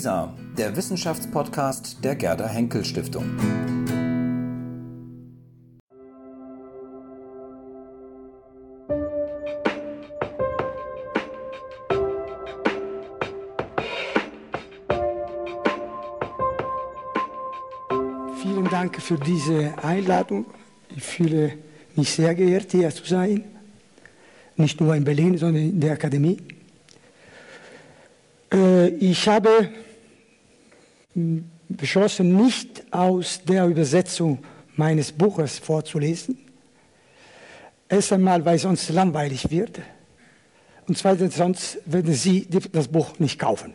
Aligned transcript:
WISA, 0.00 0.32
der 0.56 0.74
Wissenschaftspodcast 0.74 2.02
der 2.02 2.16
Gerda 2.16 2.48
Henkel 2.48 2.82
Stiftung. 2.86 3.24
Vielen 18.40 18.70
Dank 18.70 19.02
für 19.02 19.18
diese 19.18 19.74
Einladung. 19.82 20.46
Ich 20.96 21.02
fühle 21.02 21.58
mich 21.94 22.10
sehr 22.10 22.34
geehrt, 22.34 22.72
hier 22.72 22.88
zu 22.88 23.04
sein. 23.04 23.44
Nicht 24.56 24.80
nur 24.80 24.94
in 24.94 25.04
Berlin, 25.04 25.36
sondern 25.36 25.62
in 25.62 25.80
der 25.80 25.92
Akademie. 25.92 26.38
Äh, 28.50 28.88
ich 28.88 29.28
habe 29.28 29.68
beschlossen, 31.68 32.36
nicht 32.36 32.84
aus 32.92 33.40
der 33.44 33.66
Übersetzung 33.66 34.38
meines 34.76 35.12
Buches 35.12 35.58
vorzulesen. 35.58 36.38
Erst 37.88 38.12
einmal, 38.12 38.44
weil 38.44 38.58
sonst 38.58 38.88
langweilig 38.90 39.50
wird. 39.50 39.80
Und 40.86 40.96
zweitens, 40.96 41.36
sonst 41.36 41.78
werden 41.86 42.14
Sie 42.14 42.46
das 42.72 42.88
Buch 42.88 43.18
nicht 43.18 43.38
kaufen. 43.38 43.74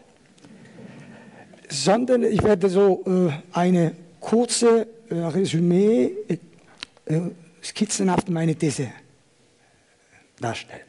Sondern 1.69 2.23
ich 2.23 2.43
werde 2.43 2.69
so 2.69 3.03
äh, 3.05 3.31
eine 3.57 3.95
kurze 4.19 4.87
äh, 5.09 5.15
Resümee, 5.15 6.11
äh, 7.05 7.21
skizzenhaft 7.63 8.29
meine 8.29 8.55
These 8.55 8.89
darstellen. 10.39 10.81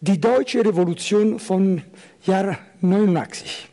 Die 0.00 0.18
deutsche 0.20 0.64
Revolution 0.64 1.38
von 1.38 1.82
Jahr 2.24 2.58
89, 2.82 3.68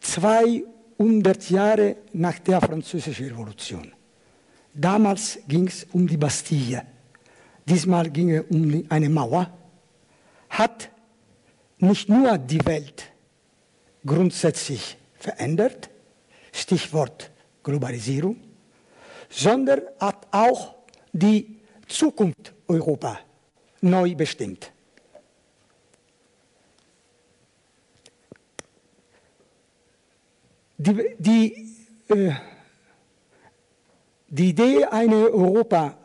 200 0.00 1.50
Jahre 1.50 1.96
nach 2.12 2.38
der 2.38 2.60
französischen 2.60 3.28
Revolution. 3.28 3.92
Damals 4.72 5.38
ging 5.46 5.66
es 5.68 5.84
um 5.92 6.06
die 6.06 6.16
Bastille, 6.16 6.86
diesmal 7.64 8.10
ging 8.10 8.30
es 8.30 8.44
um 8.50 8.84
eine 8.88 9.08
Mauer, 9.08 9.50
hat 10.50 10.90
nicht 11.78 12.08
nur 12.08 12.38
die 12.38 12.64
Welt 12.64 13.04
grundsätzlich 14.04 14.96
verändert, 15.18 15.90
Stichwort 16.52 17.30
Globalisierung, 17.62 18.36
sondern 19.28 19.82
hat 19.98 20.26
auch 20.30 20.74
die 21.12 21.60
Zukunft 21.88 22.54
Europa 22.68 23.18
neu 23.80 24.14
bestimmt. 24.14 24.73
Die, 30.84 31.16
die, 31.18 31.68
äh, 32.08 32.32
die 34.28 34.50
Idee, 34.50 34.84
eine 34.84 35.30
Europa 35.30 35.96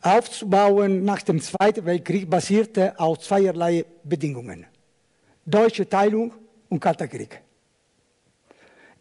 aufzubauen 0.00 1.04
nach 1.04 1.20
dem 1.20 1.42
Zweiten 1.42 1.84
Weltkrieg 1.84 2.30
basierte 2.30 2.98
auf 2.98 3.18
zweierlei 3.18 3.84
Bedingungen. 4.02 4.64
Deutsche 5.44 5.86
Teilung 5.86 6.32
und 6.70 6.80
Kalter 6.80 7.06
Krieg. 7.06 7.42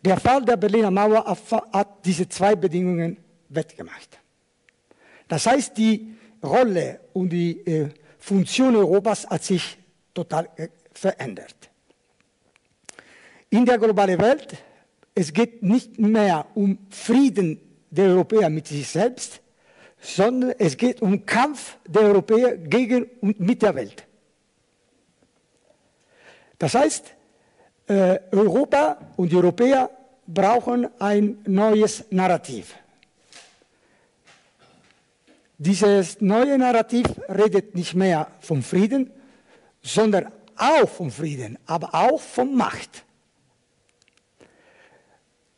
Der 0.03 0.19
Fall 0.19 0.43
der 0.43 0.57
Berliner 0.57 0.91
Mauer 0.91 1.23
hat 1.71 2.05
diese 2.05 2.27
zwei 2.27 2.53
Bedingungen 2.53 3.15
wettgemacht. 3.47 4.19
Das 5.29 5.45
heißt, 5.45 5.77
die 5.77 6.15
Rolle 6.43 6.99
und 7.13 7.29
die 7.29 7.65
äh, 7.65 7.89
Funktion 8.17 8.75
Europas 8.75 9.25
hat 9.25 9.41
sich 9.41 9.77
total 10.13 10.49
äh, 10.57 10.67
verändert. 10.91 11.68
In 13.49 13.65
der 13.65 13.77
globalen 13.77 14.19
Welt, 14.19 14.57
es 15.15 15.33
geht 15.33 15.63
nicht 15.63 15.97
mehr 15.99 16.45
um 16.53 16.77
Frieden 16.89 17.59
der 17.89 18.09
Europäer 18.09 18.49
mit 18.49 18.67
sich 18.67 18.87
selbst, 18.87 19.41
sondern 19.99 20.51
es 20.59 20.77
geht 20.77 21.01
um 21.01 21.25
Kampf 21.25 21.77
der 21.87 22.03
Europäer 22.03 22.57
gegen 22.57 23.05
und 23.21 23.39
mit 23.39 23.61
der 23.61 23.75
Welt. 23.75 24.05
Das 26.57 26.75
heißt, 26.75 27.15
äh, 27.87 28.19
Europa 28.31 28.97
und 29.17 29.31
die 29.31 29.35
Europäer 29.35 29.89
brauchen 30.27 30.87
ein 30.99 31.39
neues 31.45 32.05
Narrativ. 32.11 32.75
Dieses 35.57 36.21
neue 36.21 36.57
Narrativ 36.57 37.07
redet 37.27 37.75
nicht 37.75 37.95
mehr 37.95 38.27
vom 38.39 38.61
Frieden, 38.61 39.11
sondern 39.81 40.31
auch 40.55 40.87
vom 40.87 41.09
Frieden, 41.11 41.57
aber 41.65 41.93
auch 41.93 42.21
von 42.21 42.55
Macht. 42.55 43.03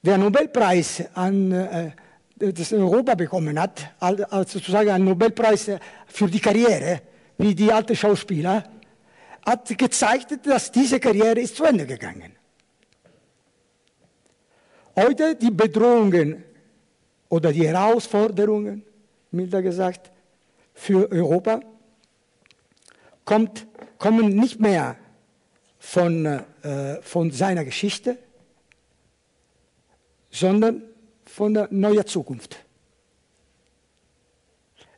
Der 0.03 0.17
Nobelpreis 0.17 1.03
an 1.13 1.51
äh, 1.51 1.91
das 2.35 2.73
Europa 2.73 3.13
bekommen 3.13 3.59
hat, 3.59 3.91
also 3.99 4.25
sozusagen 4.47 4.89
ein 4.89 5.03
Nobelpreis 5.03 5.71
für 6.07 6.27
die 6.27 6.39
Karriere, 6.39 7.01
wie 7.37 7.53
die 7.53 7.71
alten 7.71 7.95
Schauspieler, 7.95 8.63
hat 9.45 9.77
gezeigt, 9.77 10.39
dass 10.45 10.71
diese 10.71 10.99
Karriere 10.99 11.39
ist 11.39 11.55
zu 11.55 11.65
Ende 11.65 11.85
gegangen. 11.85 12.35
Heute 14.95 15.35
die 15.35 15.51
Bedrohungen 15.51 16.43
oder 17.29 17.51
die 17.53 17.67
Herausforderungen, 17.67 18.83
milder 19.29 19.61
gesagt, 19.61 20.11
für 20.73 21.11
Europa 21.11 21.61
kommt, 23.23 23.67
kommen 23.99 24.35
nicht 24.35 24.59
mehr 24.59 24.95
von, 25.77 26.25
äh, 26.25 27.01
von 27.01 27.31
seiner 27.31 27.65
Geschichte, 27.65 28.17
sondern 30.31 30.81
von 31.25 31.53
der 31.53 31.67
neuen 31.71 32.05
Zukunft. 32.05 32.57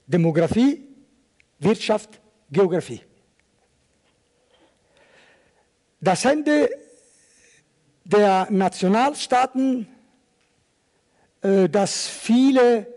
Demografie, 0.05 0.87
Wirtschaft, 1.59 2.21
Geografie. 2.51 3.01
Das 5.99 6.25
Ende 6.25 6.69
der 8.03 8.47
Nationalstaaten, 8.49 9.87
äh, 11.41 11.69
das 11.69 12.07
viele 12.07 12.87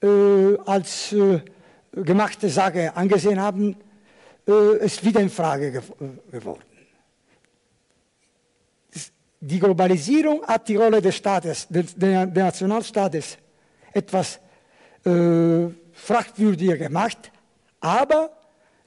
äh, 0.00 0.56
als 0.64 1.12
äh, 1.12 1.40
gemachte 1.92 2.48
Sache 2.48 2.96
angesehen 2.96 3.40
haben, 3.40 3.76
ist 4.80 5.02
wieder 5.02 5.20
in 5.20 5.30
Frage 5.30 5.72
ge 5.72 5.80
geworden. 6.30 6.73
Die 9.46 9.58
Globalisierung 9.58 10.42
hat 10.46 10.66
die 10.68 10.76
Rolle 10.76 11.02
des 11.02 11.16
Staates, 11.16 11.68
des, 11.68 11.94
der, 11.94 12.24
Nationalstaates 12.24 13.36
etwas 13.92 14.40
äh, 15.04 15.66
fragwürdiger 15.92 16.78
gemacht, 16.78 17.30
aber 17.78 18.30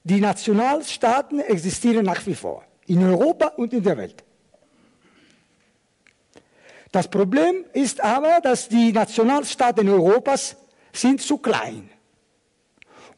die 0.03 0.19
Nationalstaaten 0.19 1.41
existieren 1.41 2.05
nach 2.05 2.25
wie 2.25 2.33
vor, 2.33 2.63
in 2.87 3.03
Europa 3.03 3.49
und 3.49 3.71
in 3.71 3.83
der 3.83 3.97
Welt. 3.97 4.23
Das 6.91 7.07
Problem 7.07 7.65
ist 7.73 8.03
aber, 8.03 8.41
dass 8.41 8.67
die 8.67 8.91
Nationalstaaten 8.91 9.87
Europas 9.87 10.55
sind 10.91 11.21
zu 11.21 11.37
klein. 11.37 11.87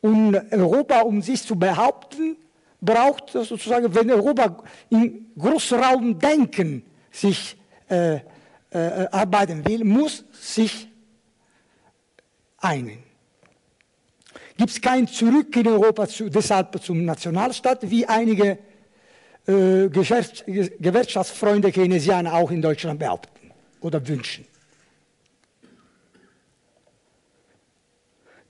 Und 0.01 0.35
Europa, 0.51 0.99
um 1.03 1.21
sich 1.21 1.41
zu 1.43 1.55
behaupten, 1.55 2.35
braucht 2.81 3.29
sozusagen, 3.29 3.95
wenn 3.95 4.11
Europa 4.11 4.61
im 4.89 5.27
Großraumdenken 5.37 6.88
sich 7.11 7.57
äh, 7.89 8.19
äh, 8.71 9.07
arbeiten 9.11 9.65
will, 9.65 9.83
muss 9.83 10.25
sich 10.31 10.87
einigen. 12.57 13.03
Gibt 14.57 14.71
es 14.71 14.81
kein 14.81 15.07
Zurück 15.07 15.55
in 15.55 15.67
Europa 15.67 16.07
zu, 16.07 16.29
deshalb 16.29 16.83
zum 16.83 17.05
Nationalstaat, 17.05 17.89
wie 17.89 18.05
einige 18.05 18.59
äh, 19.47 19.89
Gewerkschaftsfreunde 19.89 21.71
Keynesianer 21.71 22.33
auch 22.33 22.51
in 22.51 22.61
Deutschland 22.61 22.99
behaupten 22.99 23.51
oder 23.79 24.05
wünschen. 24.07 24.45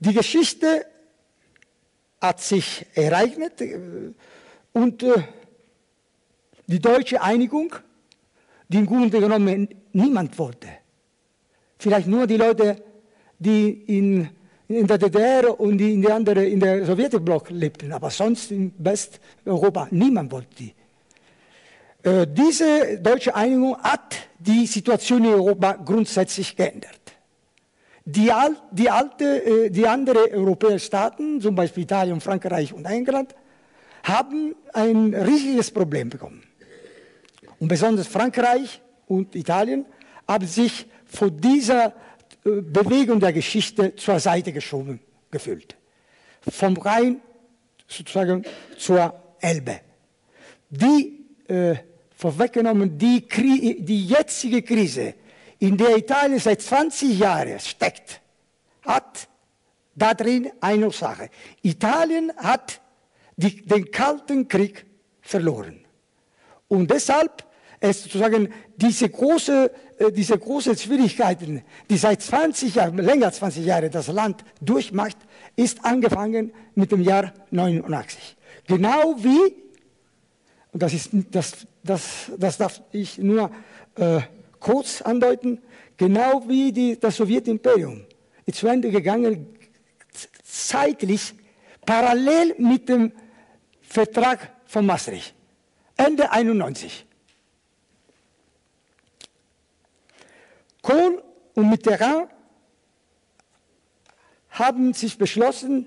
Die 0.00 0.12
Geschichte 0.12 0.86
hat 2.20 2.40
sich 2.40 2.86
ereignet 2.94 3.60
äh, 3.60 3.78
und 4.72 5.02
äh, 5.02 5.22
die 6.66 6.80
deutsche 6.80 7.22
Einigung, 7.22 7.74
die 8.70 8.78
im 8.78 8.86
Grunde 8.86 9.20
genommen 9.20 9.68
niemand 9.92 10.38
wollte, 10.38 10.68
vielleicht 11.76 12.06
nur 12.06 12.26
die 12.26 12.36
Leute, 12.36 12.76
die 13.38 13.70
in, 13.98 14.28
in 14.68 14.86
der 14.86 14.96
DDR 14.96 15.58
und 15.58 15.76
die 15.78 15.94
in, 15.94 16.02
die 16.02 16.10
andere, 16.10 16.44
in 16.44 16.60
der 16.60 16.86
Sowjetblock 16.86 17.50
lebten, 17.50 17.92
aber 17.92 18.10
sonst 18.10 18.52
in 18.52 18.72
Westeuropa 18.78 19.88
niemand 19.90 20.30
wollte 20.30 20.54
die. 20.56 20.74
Äh, 22.02 22.26
diese 22.28 22.98
deutsche 23.00 23.34
Einigung 23.34 23.76
hat 23.78 24.16
die 24.38 24.66
Situation 24.66 25.24
in 25.24 25.34
Europa 25.34 25.72
grundsätzlich 25.72 26.54
geändert. 26.54 27.00
Die, 28.04 28.30
die, 28.70 28.88
alte, 28.88 29.44
äh, 29.44 29.70
die 29.70 29.86
anderen 29.86 30.32
europäischen 30.32 30.86
Staaten, 30.86 31.40
zum 31.40 31.56
Beispiel 31.56 31.82
Italien, 31.82 32.20
Frankreich 32.20 32.72
und 32.72 32.84
England, 32.84 33.34
haben 34.04 34.54
ein 34.72 35.12
riesiges 35.12 35.72
Problem 35.72 36.08
bekommen. 36.08 36.42
Und 37.60 37.68
besonders 37.68 38.08
Frankreich 38.08 38.80
und 39.06 39.36
Italien 39.36 39.86
haben 40.26 40.46
sich 40.46 40.86
vor 41.04 41.30
dieser 41.30 41.94
äh, 42.44 42.60
Bewegung 42.62 43.20
der 43.20 43.32
Geschichte 43.32 43.94
zur 43.94 44.18
Seite 44.18 44.52
geschoben 44.52 44.98
gefühlt. 45.30 45.76
Vom 46.48 46.76
Rhein 46.78 47.20
sozusagen 47.86 48.44
zur 48.78 49.14
Elbe. 49.40 49.80
Die 50.70 51.26
äh, 51.48 51.76
vorweggenommen, 52.16 52.96
die, 52.96 53.26
die 53.28 54.06
jetzige 54.06 54.62
Krise, 54.62 55.14
in 55.58 55.76
der 55.76 55.96
Italien 55.96 56.38
seit 56.38 56.62
20 56.62 57.18
Jahren 57.18 57.58
steckt, 57.58 58.22
hat 58.86 59.28
darin 59.94 60.50
eine 60.60 60.86
Ursache. 60.86 61.28
Italien 61.62 62.32
hat 62.38 62.80
die, 63.36 63.66
den 63.66 63.90
Kalten 63.90 64.48
Krieg 64.48 64.86
verloren. 65.20 65.84
Und 66.68 66.90
deshalb 66.90 67.49
ist 67.88 68.02
sozusagen 68.02 68.52
diese 68.76 69.08
große, 69.08 69.70
äh, 69.98 70.12
diese 70.12 70.38
große 70.38 70.76
Schwierigkeiten, 70.76 71.62
die 71.88 71.96
seit 71.96 72.20
20 72.20 72.74
Jahren, 72.74 72.98
länger 72.98 73.26
als 73.26 73.36
20 73.36 73.64
Jahre 73.64 73.88
das 73.88 74.08
Land 74.08 74.44
durchmacht, 74.60 75.16
ist 75.56 75.84
angefangen 75.84 76.52
mit 76.74 76.92
dem 76.92 77.00
Jahr 77.00 77.32
89. 77.50 78.36
Genau 78.66 79.16
wie, 79.18 79.54
und 80.72 80.82
das, 80.82 80.92
ist, 80.92 81.10
das, 81.30 81.66
das, 81.82 82.30
das 82.36 82.58
darf 82.58 82.82
ich 82.92 83.18
nur 83.18 83.50
äh, 83.96 84.20
kurz 84.58 85.00
andeuten, 85.00 85.60
genau 85.96 86.44
wie 86.46 86.72
die, 86.72 86.98
das 87.00 87.16
Sowjetimperium 87.16 88.04
ist 88.44 88.58
zu 88.58 88.68
Ende 88.68 88.90
gegangen, 88.90 89.46
zeitlich 90.42 91.34
parallel 91.86 92.54
mit 92.58 92.88
dem 92.88 93.12
Vertrag 93.80 94.52
von 94.66 94.84
Maastricht, 94.84 95.34
Ende 95.96 96.30
91. 96.30 97.06
Kohl 100.82 101.22
und 101.54 101.70
Mitterrand 101.70 102.28
haben 104.50 104.92
sich 104.92 105.16
beschlossen, 105.16 105.86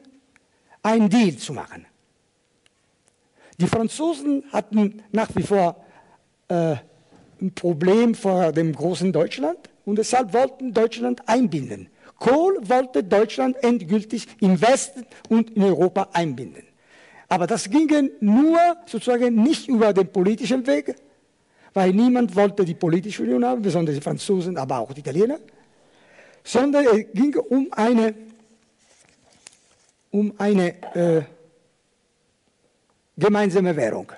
einen 0.81 1.09
Deal 1.09 1.35
zu 1.37 1.53
machen. 1.53 1.85
Die 3.59 3.67
Franzosen 3.67 4.43
hatten 4.51 5.03
nach 5.11 5.29
wie 5.35 5.43
vor 5.43 5.83
äh, 6.47 6.75
ein 7.41 7.53
Problem 7.53 8.15
vor 8.15 8.51
dem 8.51 8.73
großen 8.73 9.11
Deutschland 9.11 9.69
und 9.85 9.97
deshalb 9.97 10.33
wollten 10.33 10.73
Deutschland 10.73 11.27
einbinden. 11.27 11.89
Kohl 12.17 12.57
wollte 12.69 13.03
Deutschland 13.03 13.61
endgültig 13.63 14.27
im 14.39 14.61
Westen 14.61 15.05
und 15.29 15.51
in 15.51 15.63
Europa 15.63 16.09
einbinden. 16.13 16.63
Aber 17.27 17.47
das 17.47 17.69
ging 17.69 18.11
nur 18.21 18.59
sozusagen 18.85 19.35
nicht 19.35 19.67
über 19.67 19.93
den 19.93 20.07
politischen 20.11 20.65
Weg, 20.67 20.95
weil 21.73 21.91
niemand 21.91 22.35
wollte 22.35 22.63
die 22.63 22.75
politische 22.75 23.23
Union 23.23 23.43
haben, 23.45 23.61
besonders 23.61 23.95
die 23.95 24.01
Franzosen, 24.01 24.57
aber 24.57 24.79
auch 24.79 24.93
die 24.93 24.99
Italiener, 24.99 25.39
sondern 26.43 26.85
es 26.85 27.05
ging 27.13 27.35
um 27.35 27.67
eine, 27.71 28.13
um 30.11 30.33
eine 30.37 30.95
äh, 30.95 31.23
gemeinsame 33.17 33.75
Währung. 33.75 34.11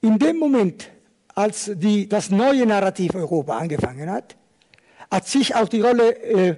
In 0.00 0.18
dem 0.18 0.38
Moment, 0.38 0.90
als 1.34 1.70
die, 1.74 2.08
das 2.08 2.30
neue 2.30 2.66
Narrativ 2.66 3.14
Europa 3.14 3.56
angefangen 3.56 4.10
hat, 4.10 4.36
hat 5.10 5.26
sich 5.26 5.54
auch 5.54 5.68
die 5.68 5.80
Rolle 5.80 6.16
äh, 6.22 6.56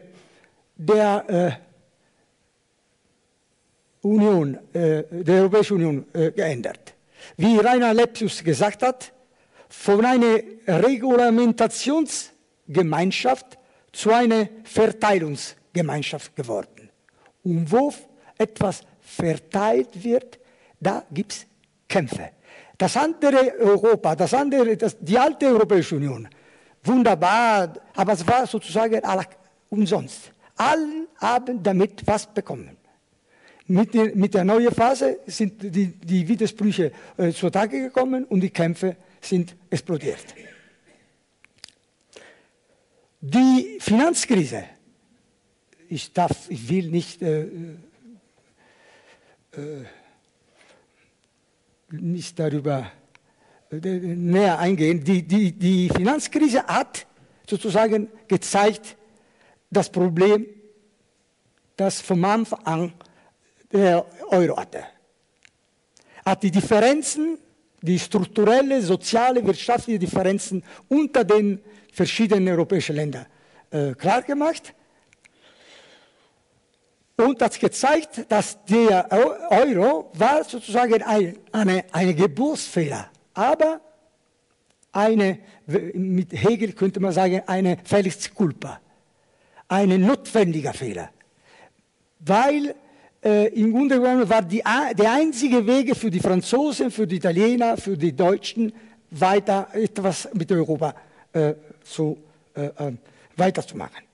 der 0.77 1.25
äh, 1.29 1.70
Union, 4.03 4.59
äh, 4.73 5.05
der 5.11 5.43
Europäischen 5.43 5.75
Union 5.75 6.07
äh, 6.13 6.33
geändert. 6.33 6.95
Wie 7.37 7.59
Rainer 7.59 7.93
Lepsius 7.93 8.43
gesagt 8.43 8.83
hat, 8.83 9.13
von 9.69 10.03
einer 10.05 10.41
Regulamentationsgemeinschaft 10.67 13.59
zu 13.93 14.13
einer 14.13 14.49
Verteilungsgemeinschaft 14.65 16.35
geworden. 16.35 16.91
Und 17.45 17.71
wo 17.71 17.95
etwas 18.37 18.83
verteilt 19.01 20.03
wird, 20.03 20.41
da 20.79 21.05
gibt 21.11 21.33
es 21.33 21.47
Kämpfe. 21.89 22.31
Das 22.77 22.97
andere 22.97 23.55
Europa, 23.59 24.15
das 24.17 24.33
andere, 24.33 24.77
das, 24.77 24.97
die 24.99 25.19
alte 25.19 25.47
Europäische 25.47 25.97
Union, 25.97 26.29
wunderbar, 26.83 27.75
aber 27.95 28.15
es 28.15 28.27
war 28.27 28.47
sozusagen 28.47 29.01
umsonst. 29.69 30.33
Alle 30.57 31.07
haben 31.19 31.63
damit 31.63 32.07
was 32.07 32.27
bekommen. 32.27 32.80
Mit, 33.71 33.95
der, 33.95 34.17
mit 34.17 34.35
der 34.35 34.43
neuen 34.45 34.75
Phase 34.75 35.21
sind 35.29 35.63
die, 35.63 35.87
die 35.87 36.27
Widersprüche 36.27 36.91
äh, 37.17 37.31
zutage 37.31 37.81
gekommen 37.81 38.25
und 38.25 38.41
die 38.41 38.51
Kämpfe 38.51 38.97
sind 39.21 39.55
explodiert. 39.71 40.35
Die 43.21 43.79
Finanzkrise, 43.79 44.65
ich, 45.89 46.13
darf, 46.13 46.51
ich 46.51 46.69
will 46.69 46.91
nicht 46.91 47.23
äh, 47.23 47.43
äh, 49.53 49.85
nicht 51.93 52.41
darüber 52.41 52.91
äh, 53.71 53.77
näher 53.77 54.59
eingehen. 54.59 55.05
Die, 55.05 55.23
die, 55.23 55.53
die 55.53 55.91
Finanzkrise 55.91 56.65
hat 56.65 57.07
sozusagen 57.49 58.09
gezeigt, 58.27 58.97
das 59.71 59.93
Problem, 59.93 60.45
das 61.77 62.01
vom 62.01 62.25
Anfang 62.25 62.67
an 62.67 62.93
der 63.73 64.05
Euro 64.29 64.57
hatte. 64.57 64.85
Hat 66.25 66.43
die 66.43 66.51
Differenzen, 66.51 67.39
die 67.83 67.99
strukturelle, 67.99 68.83
soziale, 68.83 69.45
wirtschaftliche 69.47 69.99
Differenzen 69.99 70.63
unter 70.89 71.25
den 71.25 71.63
verschiedenen 71.93 72.49
europäischen 72.49 72.97
Ländern 72.97 73.27
äh, 73.71 73.95
klargemacht 73.95 74.75
und 77.17 77.41
hat 77.43 77.59
gezeigt, 77.59 78.27
dass 78.29 78.65
der 78.65 79.11
Euro 79.51 80.11
war 80.15 80.45
sozusagen 80.45 81.03
ein, 81.03 81.39
eine, 81.53 81.85
eine 81.93 82.15
Geburtsfehler, 82.15 83.11
aber 83.35 83.81
eine, 84.93 85.39
mit 85.67 86.33
Hegel 86.33 86.73
könnte 86.73 87.01
man 87.01 87.13
sagen, 87.13 87.43
eine 87.47 87.79
Felix 87.85 88.33
culpa, 88.35 88.81
ein 89.69 90.01
notwendiger 90.01 90.73
Fehler, 90.73 91.11
weil 92.21 92.75
äh, 93.23 93.49
im 93.49 93.73
Grunde 93.73 94.01
genommen 94.01 94.29
war 94.29 94.43
die, 94.43 94.63
der 94.99 95.13
einzige 95.13 95.67
Weg 95.67 95.95
für 95.97 96.11
die 96.11 96.21
Franzosen, 96.21 96.91
für 96.91 97.07
die 97.07 97.17
Italiener, 97.17 97.77
für 97.77 97.97
die 97.97 98.15
Deutschen, 98.15 98.73
weiter 99.11 99.69
etwas 99.73 100.29
mit 100.33 100.51
Europa 100.53 100.95
äh, 101.33 101.55
zu, 101.85 102.17
äh, 102.55 102.67
äh 102.67 102.93
weiterzumachen. 103.37 104.05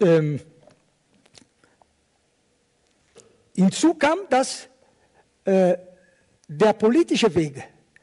Ähm, 0.00 0.40
hinzu 3.54 3.94
kam, 3.94 4.18
dass 4.28 4.68
äh, 5.44 5.76
der 6.48 6.72
politische 6.72 7.34
Weg 7.34 7.62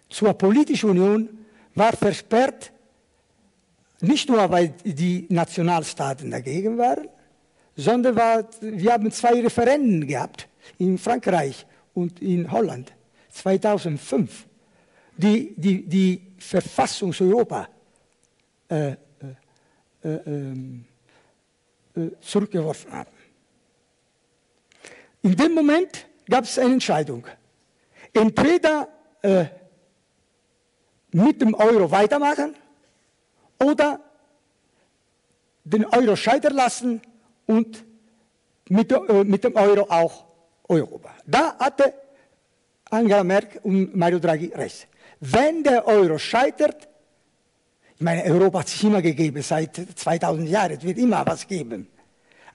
zur 0.10 0.34
politischen 0.34 0.91
Union 0.91 1.29
war 1.74 1.94
versperrt, 1.94 2.72
nicht 4.01 4.29
nur 4.29 4.50
weil 4.50 4.70
die 4.84 5.25
Nationalstaaten 5.29 6.32
dagegen 6.32 6.77
waren, 6.77 7.08
sondern 7.75 8.15
war, 8.15 8.48
wir 8.62 8.94
haben 8.94 9.12
zwei 9.12 9.41
Referenden 9.41 10.08
gehabt 10.08 10.48
in 10.77 10.98
Frankreich 10.98 11.65
und 11.94 12.22
in 12.22 12.51
Holland 12.51 12.94
2005, 13.32 14.46
die 15.17 15.53
die, 15.58 15.84
die 15.84 16.22
Verfassung 16.38 17.13
Europa 17.20 17.67
äh, 18.70 18.91
äh, 18.91 18.96
äh, 20.03 20.10
ähm, 20.25 20.86
äh, 21.96 22.10
zurückgeworfen 22.22 22.91
haben. 22.91 23.10
In 25.22 25.36
dem 25.36 25.53
Moment 25.53 26.08
gab 26.29 26.44
es 26.44 26.58
eine 26.60 26.74
Entscheidung. 26.74 27.25
Entweder 28.13 28.88
äh, 29.22 29.46
mit 31.12 31.41
dem 31.41 31.53
Euro 31.55 31.89
weitermachen 31.89 32.55
oder 33.62 34.00
den 35.63 35.86
Euro 35.86 36.15
scheitern 36.15 36.53
lassen 36.53 37.01
und 37.45 37.83
mit, 38.69 38.91
äh, 38.91 39.23
mit 39.23 39.43
dem 39.43 39.55
Euro 39.55 39.83
auch 39.89 40.25
Europa. 40.67 41.11
Da 41.25 41.55
hatte 41.59 41.93
Angela 42.89 43.23
Merkel 43.23 43.61
und 43.63 43.95
Mario 43.95 44.19
Draghi 44.19 44.51
recht. 44.55 44.87
Wenn 45.19 45.63
der 45.63 45.87
Euro 45.87 46.17
scheitert, 46.17 46.87
ich 47.95 48.01
meine, 48.01 48.23
Europa 48.25 48.59
hat 48.59 48.69
sich 48.69 48.83
immer 48.83 49.01
gegeben, 49.01 49.41
seit 49.41 49.75
2000 49.95 50.49
Jahren, 50.49 50.71
es 50.73 50.83
wird 50.83 50.97
immer 50.97 51.25
was 51.25 51.47
geben. 51.47 51.87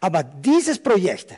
Aber 0.01 0.23
dieses 0.23 0.79
Projekt, 0.79 1.35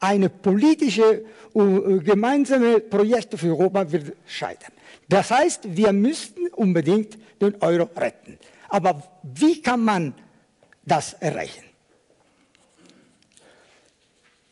eine 0.00 0.28
politische, 0.28 1.24
uh, 1.54 2.00
gemeinsame 2.00 2.80
Projekt 2.80 3.38
für 3.38 3.48
Europa 3.48 3.90
wird 3.90 4.16
scheitern. 4.26 4.72
Das 5.08 5.30
heißt, 5.30 5.76
wir 5.76 5.92
müssten 5.92 6.48
unbedingt 6.48 7.16
den 7.40 7.54
Euro 7.62 7.88
retten. 7.96 8.38
Aber 8.68 9.02
wie 9.22 9.62
kann 9.62 9.80
man 9.80 10.14
das 10.84 11.14
erreichen? 11.14 11.64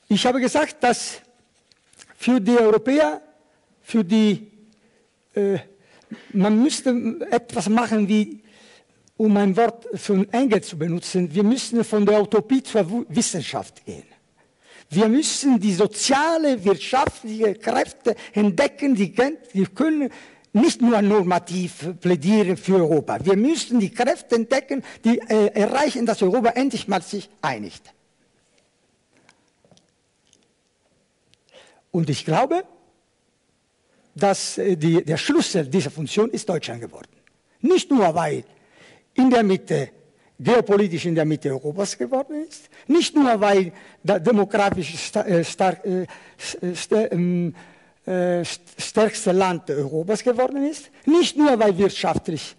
Ich 0.09 0.27
habe 0.27 0.41
gesagt, 0.41 0.83
dass 0.83 1.21
für 2.17 2.41
die 2.41 2.57
Europäer, 2.57 3.21
für 3.83 4.05
die, 4.05 4.51
äh, 5.35 5.59
man 6.33 6.63
müsste 6.63 6.91
etwas 7.31 7.69
machen 7.69 8.09
wie, 8.09 8.43
um 9.17 9.37
ein 9.37 9.57
Wort 9.57 9.87
von 9.95 10.31
Engels 10.33 10.69
zu 10.69 10.79
benutzen, 10.79 11.33
wir 11.33 11.45
müssen 11.45 11.85
von 11.85 12.05
der 12.05 12.21
Utopie 12.21 12.63
zur 12.63 13.07
Wissenschaft 13.09 13.85
gehen. 13.85 14.05
Wir 14.91 15.09
müssen 15.09 15.59
die 15.59 15.73
soziale, 15.73 16.63
wirtschaftliche 16.65 17.55
Kräfte 17.55 18.15
entdecken, 18.33 18.95
die, 18.95 19.15
die 19.55 19.67
können 19.67 20.11
nicht 20.53 20.83
nur 20.83 21.01
normativ 21.03 21.99
plädieren 22.01 22.57
für 22.57 22.77
Europa. 22.77 23.19
Wir 23.25 23.37
müssen 23.37 23.81
die 23.81 23.91
Kräfte 23.91 24.37
entdecken, 24.37 24.85
die 25.05 25.19
äh, 25.19 25.47
erreichen, 25.49 26.07
dass 26.07 26.23
Europa 26.23 26.51
endlich 26.51 26.87
mal 26.87 27.03
sich 27.03 27.29
einigt. 27.43 27.94
Und 31.95 32.11
ich 32.11 32.25
glaube, 32.25 32.65
dass 34.17 34.59
äh, 34.59 34.77
die, 34.77 35.05
der 35.05 35.17
Schlüssel 35.17 35.65
dieser 35.69 35.93
Funktion 35.93 36.29
ist 36.31 36.49
Deutschland 36.49 36.81
geworden. 36.81 37.15
Nicht 37.61 37.89
nur, 37.89 38.13
weil 38.13 38.43
in 39.15 39.31
der 39.31 39.45
Mitte 39.45 39.91
geopolitisch 40.37 41.07
in 41.07 41.15
der 41.15 41.25
Mitte 41.25 41.51
Europas 41.51 41.97
geworden 41.97 42.45
ist, 42.49 42.69
nicht 42.89 43.15
nur 43.15 43.41
weil 43.41 43.73
der 44.03 44.19
demografisch 44.19 45.13
äh, 45.15 45.43
äh, 45.43 46.07
ähm, 47.13 47.55
äh, 48.05 48.45
stärkste 48.45 49.31
Land 49.31 49.71
Europas 49.71 50.25
geworden 50.25 50.69
ist, 50.69 50.91
nicht 51.07 51.37
nur 51.37 51.57
weil 51.57 51.79
wirtschaftlich 51.79 52.57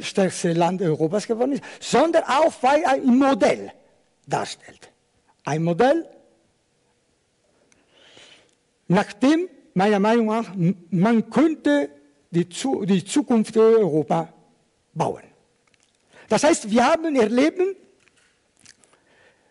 stärkste 0.00 0.54
Land 0.54 0.80
Europas 0.80 1.26
geworden 1.26 1.52
ist, 1.52 1.62
sondern 1.78 2.24
auch 2.24 2.54
weil 2.62 2.82
ein 2.86 3.04
Modell 3.04 3.70
darstellt. 4.26 4.90
Ein 5.44 5.62
Modell, 5.64 6.06
nachdem 8.88 9.48
meiner 9.74 10.00
Meinung 10.00 10.26
nach 10.26 10.52
man 10.90 11.28
könnte 11.30 11.90
die, 12.30 12.46
die 12.46 13.04
Zukunft 13.04 13.56
Europa 13.56 14.32
bauen. 14.94 15.22
Das 16.28 16.42
heißt, 16.44 16.70
wir 16.70 16.84
haben 16.84 17.14
erleben, 17.14 17.76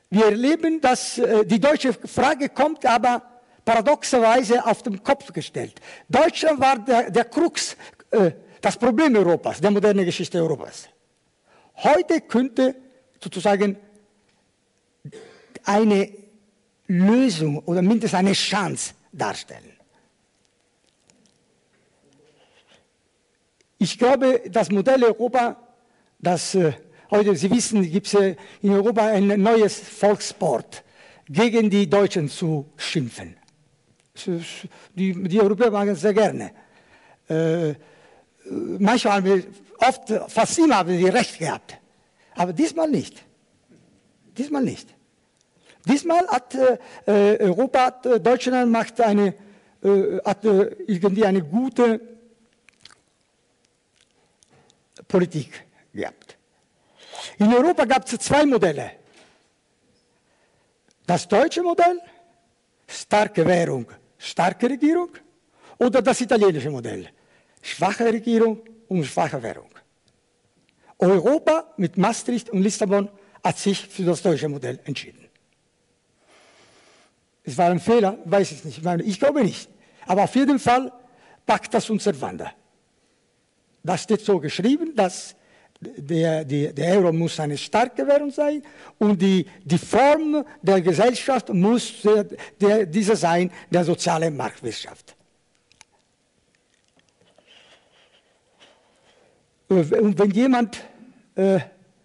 wir 0.10 0.26
erleben, 0.26 0.82
dass 0.82 1.18
äh, 1.18 1.46
die 1.46 1.60
deutsche 1.60 1.94
Frage 1.94 2.50
kommt, 2.50 2.86
aber 2.86 3.22
paradoxerweise 3.64 4.66
auf 4.66 4.84
den 4.84 5.02
Kopf 5.04 5.32
gestellt. 5.32 5.80
Deutschland 6.10 6.60
war 6.60 6.80
der, 6.80 7.12
der 7.12 7.26
Krux, 7.26 7.78
äh, 8.12 8.32
das 8.62 8.78
Problem 8.78 9.16
Europas, 9.16 9.62
der 9.62 9.72
modernen 9.72 10.06
Geschichte 10.06 10.40
Europas. 10.40 10.90
Heute 11.78 12.22
könnte 12.22 12.76
sozusagen 13.22 13.78
eine 15.64 16.12
Lösung 16.88 17.60
oder 17.60 17.82
mindestens 17.82 18.18
eine 18.20 18.34
Chance 18.34 18.95
darstellen. 19.18 19.72
Ich 23.78 23.98
glaube, 23.98 24.42
das 24.50 24.72
Modell 24.72 25.04
Europa 25.04 25.58
dass 26.26 26.56
äh, 26.56 26.74
heute, 27.12 27.36
Sie 27.36 27.52
wissen, 27.52 27.90
gibt 27.90 28.08
es 28.08 28.14
äh, 28.16 28.36
in 28.62 28.72
Europa 28.72 29.06
ein 29.06 29.28
neues 29.42 29.80
Volkssport, 29.80 30.84
gegen 31.28 31.70
die 31.70 31.90
Deutschen 31.90 32.30
zu 32.30 32.72
schimpfen. 32.78 33.36
Die, 34.96 35.28
die 35.28 35.42
Europäer 35.42 35.72
machen 35.72 35.90
es 35.90 36.02
sehr 36.02 36.14
gerne. 36.14 36.52
Äh, 37.28 37.74
manchmal 38.80 39.14
haben 39.16 39.26
wir, 39.26 39.44
oft, 39.80 40.32
fast 40.32 40.58
immer 40.58 40.78
haben 40.78 40.98
sie 40.98 41.08
recht 41.08 41.38
gehabt. 41.38 41.78
Aber 42.36 42.54
diesmal 42.54 42.90
nicht. 42.90 43.26
Diesmal 44.38 44.64
nicht. 44.64 44.95
Diesmal 45.86 46.28
hat 46.28 46.56
äh, 46.56 47.38
Europa, 47.40 47.86
hat, 47.86 48.06
äh, 48.06 48.20
Deutschland 48.20 48.72
macht 48.72 49.00
eine, 49.02 49.36
äh, 49.84 50.20
hat 50.26 50.44
irgendwie 50.44 51.26
eine 51.26 51.44
gute 51.44 52.02
Politik 55.08 55.66
gehabt. 55.94 56.38
In 57.38 57.54
Europa 57.54 57.86
gab 57.86 58.06
es 58.06 58.18
zwei 58.20 58.46
Modelle. 58.46 58.92
Das 61.06 61.28
deutsche 61.28 61.62
Modell, 61.62 62.00
starke 62.88 63.46
Währung, 63.46 63.86
starke 64.18 64.68
Regierung, 64.70 65.10
oder 65.78 66.02
das 66.02 66.22
italienische 66.22 66.72
Modell, 66.72 67.10
schwache 67.62 68.06
Regierung 68.06 68.62
und 68.88 69.04
schwache 69.04 69.42
Währung. 69.44 69.70
Europa 70.98 71.74
mit 71.78 71.98
Maastricht 71.98 72.50
und 72.50 72.62
Lissabon 72.62 73.10
hat 73.44 73.60
sich 73.60 73.86
für 73.88 74.04
das 74.04 74.22
deutsche 74.22 74.50
Modell 74.50 74.80
entschieden. 74.86 75.25
Es 77.46 77.58
war 77.58 77.70
ein 77.70 77.80
Fehler, 77.80 78.18
weiß 78.26 78.52
ich 78.52 78.66
nicht. 78.66 78.82
Ich 79.06 79.20
glaube 79.20 79.44
nicht. 79.44 79.70
Aber 80.08 80.24
auf 80.24 80.36
jeden 80.36 80.60
Fall 80.60 80.92
packt 81.46 81.74
das 81.74 81.90
unser 81.90 82.20
Wander. 82.20 82.52
Das 83.84 84.04
steht 84.04 84.22
so 84.22 84.40
geschrieben, 84.40 84.96
dass 84.96 85.36
der, 85.80 86.44
der, 86.44 86.74
der, 86.74 86.98
Euro 86.98 87.12
muss 87.12 87.40
eine 87.40 87.58
starke 87.58 88.08
Währung 88.08 88.32
sein 88.32 88.64
und 88.98 89.22
die, 89.22 89.46
die 89.64 89.78
Form 89.78 90.44
der 90.62 90.82
Gesellschaft 90.82 91.50
muss 91.50 92.02
der, 92.02 92.26
der, 92.60 92.86
diese 92.86 93.16
sein, 93.16 93.52
der 93.70 93.84
soziale 93.84 94.32
Marktwirtschaft. 94.32 95.16
Und 99.68 100.18
wenn 100.18 100.32
jemand, 100.32 100.78
äh, 101.36 101.60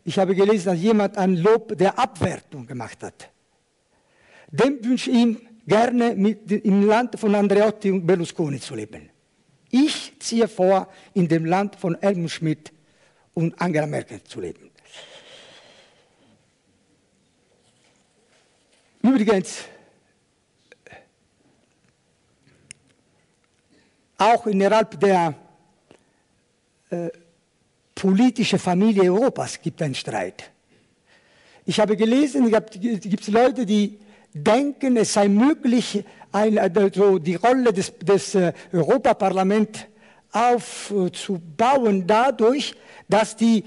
ich 0.04 0.18
habe 0.18 0.35
gelesen, 0.35 0.66
dass 0.66 0.78
jemand 0.78 1.16
ein 1.16 1.37
Lob 1.37 1.76
der 1.76 1.99
Abwertung 1.99 2.66
gemacht 2.66 3.02
hat, 3.02 3.29
dem 4.50 4.85
wünsche 4.85 5.11
ich 5.11 5.16
ihm 5.16 5.40
gerne 5.66 6.14
mit, 6.14 6.50
im 6.50 6.87
Land 6.87 7.19
von 7.19 7.35
Andreotti 7.35 7.90
und 7.90 8.07
Berlusconi 8.07 8.61
zu 8.61 8.75
leben. 8.75 9.11
Ich 9.71 10.12
ziehe 10.19 10.49
vor, 10.49 10.88
in 11.14 11.28
dem 11.28 11.45
Land 11.45 11.76
von 11.76 11.97
Helmut 12.00 12.30
Schmidt 12.30 12.73
und 13.35 13.61
Angela 13.61 13.87
Merkel 13.87 14.23
zu 14.25 14.40
leben. 14.40 14.71
Übrigens, 19.02 19.64
auch 24.19 24.47
innerhalb 24.47 25.00
der 25.00 25.35
äh, 26.90 27.09
politischen 27.95 28.59
Familie 28.59 29.12
Europas 29.12 29.61
gibt 29.61 29.80
es 29.80 29.85
einen 29.85 29.95
Streit. 29.95 30.50
Ich 31.64 31.78
habe 31.78 31.97
gelesen, 31.97 32.52
es 32.52 33.00
gibt 33.00 33.28
Leute, 33.28 33.64
die 33.64 33.99
denken, 34.32 34.96
es 34.96 35.12
sei 35.12 35.28
möglich, 35.28 36.04
ein, 36.32 36.58
also 36.58 37.18
die 37.18 37.34
Rolle 37.34 37.72
des, 37.72 37.92
des 37.99 38.34
äh, 38.34 38.52
Europaparlaments 38.72 39.80
aufzubauen 40.32 42.06
dadurch, 42.06 42.75
dass 43.08 43.37
die 43.37 43.64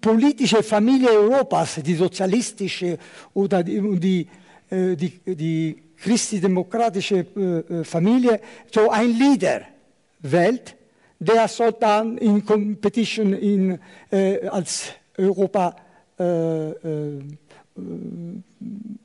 politische 0.00 0.62
Familie 0.62 1.10
Europas, 1.10 1.80
die 1.84 1.94
sozialistische 1.94 2.98
oder 3.34 3.62
die, 3.62 4.00
die, 4.00 4.28
äh, 4.70 4.96
die, 4.96 5.20
die 5.26 5.82
christdemokratische 5.96 7.18
äh, 7.18 7.84
Familie, 7.84 8.40
so 8.72 8.90
ein 8.90 9.18
Leader 9.18 9.62
wählt, 10.20 10.76
der 11.18 11.48
soll 11.48 11.72
dann 11.78 12.16
in 12.16 12.44
Competition 12.44 13.34
in, 13.34 13.78
äh, 14.10 14.46
als 14.48 14.92
Europa 15.18 15.76
äh, 16.18 16.70
äh, 16.70 17.22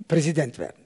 Präsident 0.08 0.58
werden. 0.58 0.84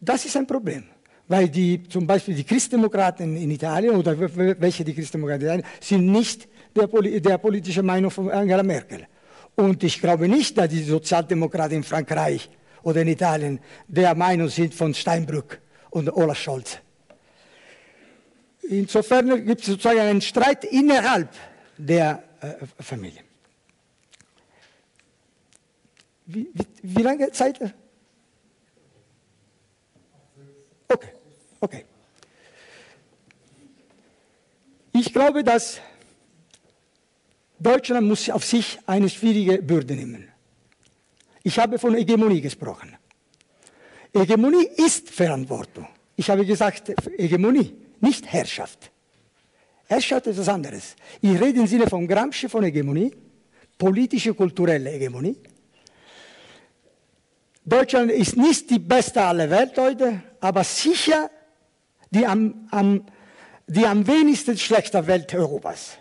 Das 0.00 0.24
ist 0.24 0.36
ein 0.36 0.46
Problem 0.46 0.84
weil 1.28 1.48
die, 1.48 1.82
zum 1.88 2.06
Beispiel 2.06 2.34
die 2.34 2.44
Christdemokraten 2.44 3.36
in 3.36 3.50
Italien 3.50 3.96
oder 3.96 4.16
welche 4.60 4.84
die 4.84 4.94
Christdemokraten 4.94 5.48
in 5.48 5.62
sind 5.80 6.06
nicht 6.06 6.48
der, 6.74 6.86
der 6.86 7.38
politische 7.38 7.82
Meinung 7.82 8.10
von 8.10 8.30
Angela 8.30 8.62
Merkel. 8.62 9.06
Und 9.54 9.82
ich 9.82 10.00
glaube 10.00 10.28
nicht, 10.28 10.56
dass 10.56 10.68
die 10.68 10.82
Sozialdemokraten 10.82 11.78
in 11.78 11.82
Frankreich 11.82 12.48
oder 12.82 13.02
in 13.02 13.08
Italien 13.08 13.60
der 13.88 14.14
Meinung 14.14 14.48
sind 14.48 14.74
von 14.74 14.94
Steinbrück 14.94 15.60
und 15.90 16.14
Olaf 16.14 16.38
Scholz. 16.38 16.78
Insofern 18.68 19.44
gibt 19.44 19.60
es 19.60 19.66
sozusagen 19.66 20.00
einen 20.00 20.20
Streit 20.20 20.64
innerhalb 20.64 21.30
der 21.78 22.22
äh, 22.40 22.82
Familie. 22.82 23.20
Wie, 26.26 26.48
wie, 26.52 26.66
wie 26.82 27.02
lange 27.02 27.30
Zeit? 27.30 27.74
Okay. 31.60 31.84
Ich 34.92 35.12
glaube, 35.12 35.44
dass 35.44 35.80
Deutschland 37.58 38.06
muss 38.06 38.28
auf 38.30 38.44
sich 38.44 38.78
eine 38.86 39.08
schwierige 39.08 39.62
Bürde 39.62 39.94
nehmen. 39.94 40.28
Ich 41.42 41.58
habe 41.58 41.78
von 41.78 41.94
Hegemonie 41.94 42.40
gesprochen. 42.40 42.96
Hegemonie 44.12 44.68
ist 44.76 45.10
Verantwortung. 45.10 45.86
Ich 46.16 46.28
habe 46.30 46.44
gesagt, 46.44 46.92
Hegemonie, 47.16 47.74
nicht 48.00 48.26
Herrschaft. 48.26 48.90
Herrschaft 49.86 50.26
ist 50.26 50.38
etwas 50.38 50.48
anderes. 50.48 50.96
Ich 51.20 51.40
rede 51.40 51.60
im 51.60 51.66
Sinne 51.66 51.86
von 51.86 52.06
Gramsci 52.06 52.48
von 52.48 52.64
Hegemonie, 52.64 53.14
politische, 53.78 54.34
kulturelle 54.34 54.90
Hegemonie. 54.90 55.36
Deutschland 57.64 58.10
ist 58.10 58.36
nicht 58.36 58.70
die 58.70 58.78
beste 58.78 59.22
aller 59.22 59.50
Welt 59.50 59.76
heute, 59.76 60.22
aber 60.40 60.64
sicher 60.64 61.30
die 62.10 62.26
am, 62.26 62.68
am, 62.70 63.04
die 63.66 63.86
am 63.86 64.06
wenigsten 64.06 64.56
schlechte 64.56 65.06
Welt 65.06 65.32
Europas. 65.34 65.98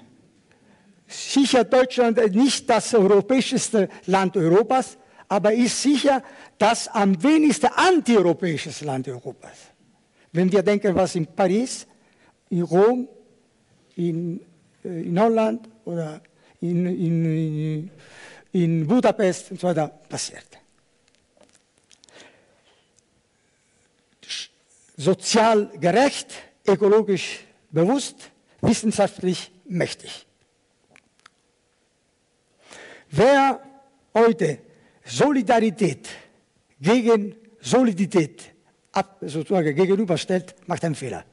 Sicher 1.07 1.63
Deutschland 1.63 2.17
nicht 2.33 2.69
das 2.69 2.93
europäischste 2.93 3.89
Land 4.07 4.35
Europas, 4.35 4.97
aber 5.27 5.53
ist 5.53 5.81
sicher 5.81 6.23
das 6.57 6.87
am 6.87 7.21
wenigsten 7.21 7.67
antieuropäisches 7.67 8.81
Land 8.81 9.07
Europas. 9.07 9.71
Wenn 10.31 10.51
wir 10.51 10.63
denken, 10.63 10.95
was 10.95 11.15
in 11.15 11.27
Paris, 11.27 11.87
in 12.49 12.61
Rom, 12.63 13.07
in, 13.95 14.41
äh, 14.83 15.01
in 15.01 15.19
Holland 15.19 15.69
oder 15.85 16.21
in, 16.61 16.85
in, 16.85 17.91
in 18.51 18.87
Budapest 18.87 19.51
und 19.51 19.59
so 19.59 19.67
weiter 19.67 19.87
passiert. 19.87 20.54
Sozial 24.97 25.71
gerecht, 25.79 26.31
ökologisch 26.67 27.39
bewusst, 27.71 28.31
wissenschaftlich 28.61 29.51
mächtig. 29.65 30.25
Wer 33.09 33.59
heute 34.13 34.59
Solidarität 35.03 36.09
gegen 36.79 37.35
Solidität 37.61 38.43
sozusagen 39.21 39.75
gegenüberstellt, 39.75 40.55
macht 40.67 40.83
einen 40.85 40.95
Fehler. 40.95 41.25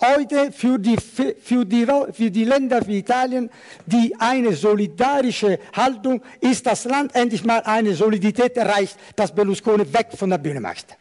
Heute 0.00 0.50
für 0.50 0.78
die, 0.78 0.96
für, 0.96 1.64
die, 1.64 1.86
für 2.12 2.30
die 2.30 2.44
Länder 2.44 2.84
wie 2.86 2.98
Italien, 2.98 3.48
die 3.86 4.14
eine 4.18 4.54
solidarische 4.54 5.60
Haltung, 5.72 6.20
ist 6.40 6.66
das 6.66 6.84
Land 6.84 7.14
endlich 7.14 7.44
mal 7.44 7.60
eine 7.60 7.94
Solidität 7.94 8.56
erreicht, 8.56 8.98
dass 9.14 9.32
Berlusconi 9.32 9.92
weg 9.92 10.08
von 10.16 10.30
der 10.30 10.38
Bühne 10.38 10.60
macht. 10.60 10.96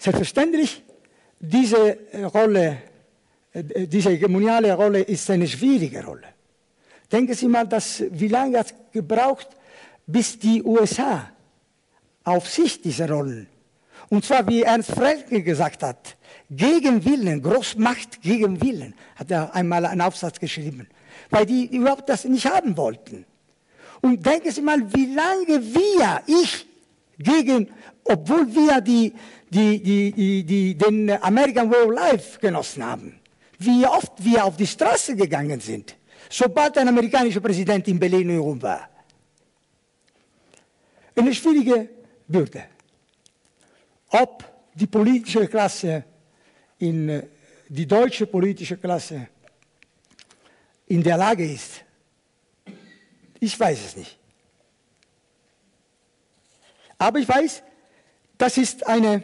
Selbstverständlich, 0.00 0.82
diese 1.38 1.98
Rolle, 2.32 2.78
äh, 3.52 3.86
diese 3.86 4.08
hegemoniale 4.08 4.72
Rolle 4.72 5.02
ist 5.02 5.28
eine 5.28 5.46
schwierige 5.46 6.02
Rolle. 6.02 6.28
Denken 7.12 7.34
Sie 7.34 7.46
mal, 7.46 7.66
dass, 7.68 8.02
wie 8.10 8.28
lange 8.28 8.58
hat 8.58 8.68
es 8.68 8.74
gebraucht, 8.92 9.48
bis 10.06 10.38
die 10.38 10.62
USA 10.62 11.30
auf 12.24 12.48
sich 12.48 12.80
diese 12.80 13.06
Rollen, 13.10 13.46
und 14.08 14.24
zwar 14.24 14.48
wie 14.48 14.62
Ernst 14.62 14.90
Frelke 14.90 15.42
gesagt 15.42 15.82
hat, 15.82 16.16
gegen 16.48 17.04
Willen, 17.04 17.42
Großmacht 17.42 18.22
gegen 18.22 18.58
Willen, 18.62 18.94
hat 19.16 19.30
er 19.30 19.54
einmal 19.54 19.84
einen 19.84 20.00
Aufsatz 20.00 20.40
geschrieben, 20.40 20.88
weil 21.28 21.44
die 21.44 21.66
überhaupt 21.66 22.08
das 22.08 22.24
nicht 22.24 22.46
haben 22.46 22.74
wollten. 22.78 23.26
Und 24.00 24.24
denken 24.24 24.50
Sie 24.50 24.62
mal, 24.62 24.80
wie 24.94 25.14
lange 25.14 25.62
wir, 25.62 26.22
ich, 26.26 26.66
gegen, 27.18 27.68
obwohl 28.10 28.46
wir 28.54 28.80
die, 28.80 29.12
die, 29.50 29.82
die, 29.82 30.44
die, 30.44 30.74
den 30.74 31.10
American 31.22 31.70
Way 31.70 31.82
of 31.82 31.90
Life 31.92 32.38
genossen 32.40 32.84
haben, 32.84 33.20
wie 33.58 33.86
oft 33.86 34.12
wir 34.18 34.44
auf 34.44 34.56
die 34.56 34.66
Straße 34.66 35.16
gegangen 35.16 35.60
sind 35.60 35.94
sobald 36.30 36.78
ein 36.78 36.88
amerikanischer 36.88 37.40
Präsident 37.40 37.86
in 37.88 37.98
Berlin 37.98 38.30
herum 38.30 38.62
war. 38.62 38.88
Eine 41.16 41.34
schwierige 41.34 41.88
Bürde. 42.26 42.64
Ob 44.10 44.44
die 44.72 44.86
politische 44.86 45.46
Klasse, 45.48 46.04
in, 46.78 47.22
die 47.68 47.86
deutsche 47.86 48.26
politische 48.26 48.76
Klasse 48.78 49.28
in 50.86 51.02
der 51.02 51.16
Lage 51.16 51.44
ist, 51.44 51.84
ich 53.40 53.58
weiß 53.58 53.84
es 53.86 53.96
nicht. 53.96 54.18
Aber 56.96 57.18
ich 57.18 57.28
weiß, 57.28 57.62
das 58.40 58.56
ist 58.56 58.86
eine 58.86 59.22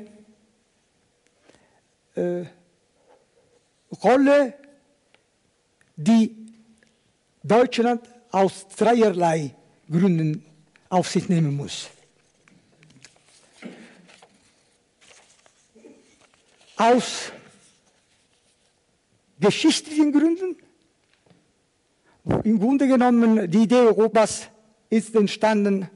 äh, 2.14 2.44
Rolle, 4.02 4.52
die 5.96 6.36
Deutschland 7.42 8.02
aus 8.30 8.68
dreierlei 8.68 9.54
Gründen 9.90 10.44
auf 10.90 11.08
sich 11.08 11.30
nehmen 11.30 11.56
muss. 11.56 11.88
Aus 16.76 17.32
geschichtlichen 19.40 20.12
Gründen, 20.12 20.56
im 22.44 22.58
Grunde 22.58 22.86
genommen 22.86 23.50
die 23.50 23.62
Idee 23.62 23.76
Europas 23.76 24.48
ist 24.90 25.14
entstanden, 25.14 25.88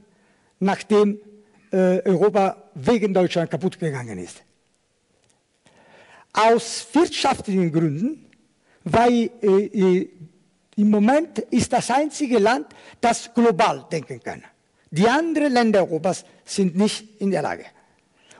nachdem 0.59 1.19
Europa 1.71 2.69
wegen 2.75 3.13
Deutschland 3.13 3.49
kaputt 3.49 3.79
gegangen 3.79 4.17
ist. 4.17 4.43
Aus 6.33 6.87
wirtschaftlichen 6.93 7.71
Gründen, 7.71 8.25
weil 8.83 9.29
äh, 9.41 10.07
im 10.75 10.89
Moment 10.89 11.39
ist 11.39 11.71
das 11.73 11.91
einzige 11.91 12.39
Land, 12.39 12.67
das 12.99 13.33
global 13.33 13.85
denken 13.91 14.21
kann. 14.21 14.43
Die 14.89 15.07
anderen 15.07 15.53
Länder 15.53 15.81
Europas 15.81 16.25
sind 16.43 16.75
nicht 16.75 17.21
in 17.21 17.31
der 17.31 17.41
Lage. 17.41 17.65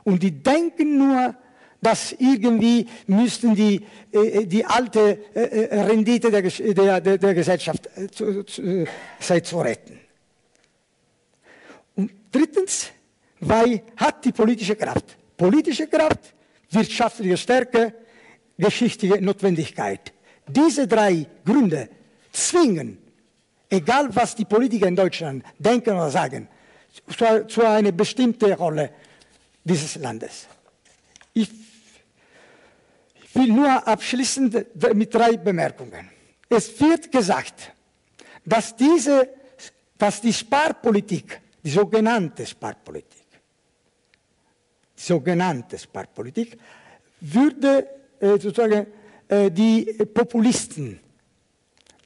Und 0.04 0.22
die 0.22 0.30
denken 0.30 0.98
nur, 0.98 1.34
dass 1.80 2.12
irgendwie 2.12 2.86
müssten 3.06 3.54
die, 3.54 3.84
äh, 4.12 4.46
die 4.46 4.64
alte 4.64 5.18
äh, 5.34 5.80
Rendite 5.80 6.30
der, 6.30 7.00
der, 7.00 7.18
der, 7.18 7.34
Gesellschaft 7.34 7.88
äh, 7.96 8.08
zu, 8.08 8.44
zu, 8.44 8.86
zu 9.42 9.60
retten. 9.60 9.98
Und 11.96 12.12
drittens, 12.30 12.92
weil 13.42 13.82
hat 13.96 14.24
die 14.24 14.32
politische 14.32 14.76
Kraft. 14.76 15.16
Politische 15.36 15.86
Kraft, 15.86 16.34
wirtschaftliche 16.70 17.36
Stärke, 17.36 17.94
geschichtliche 18.56 19.20
Notwendigkeit. 19.20 20.12
Diese 20.46 20.86
drei 20.86 21.26
Gründe 21.44 21.88
zwingen, 22.32 22.98
egal 23.68 24.14
was 24.14 24.34
die 24.34 24.44
Politiker 24.44 24.86
in 24.86 24.96
Deutschland 24.96 25.44
denken 25.58 25.90
oder 25.90 26.10
sagen, 26.10 26.48
zu, 27.08 27.46
zu 27.46 27.66
einer 27.66 27.92
bestimmten 27.92 28.52
Rolle 28.52 28.90
dieses 29.64 29.96
Landes. 29.96 30.46
Ich, 31.32 31.48
will 33.34 33.48
nur 33.48 33.86
abschließend 33.88 34.66
mit 34.94 35.14
drei 35.14 35.36
Bemerkungen. 35.38 36.10
Es 36.48 36.78
wird 36.78 37.10
gesagt, 37.10 37.72
dass, 38.44 38.76
diese, 38.76 39.28
dass 39.96 40.20
die 40.20 40.32
Sparpolitik, 40.32 41.40
die 41.64 41.70
sogenannte 41.70 42.44
Sparpolitik, 42.44 43.21
sogenannte 45.02 45.78
Sparpolitik, 45.78 46.58
würde 47.20 47.86
äh, 48.20 48.38
sozusagen 48.38 48.86
äh, 49.28 49.50
die 49.50 49.84
Populisten 50.14 51.00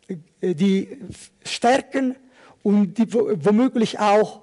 äh, 0.08 0.54
die 0.54 0.98
stärken 1.44 2.16
und 2.62 2.96
die 2.98 3.12
womöglich 3.12 3.98
auch 3.98 4.42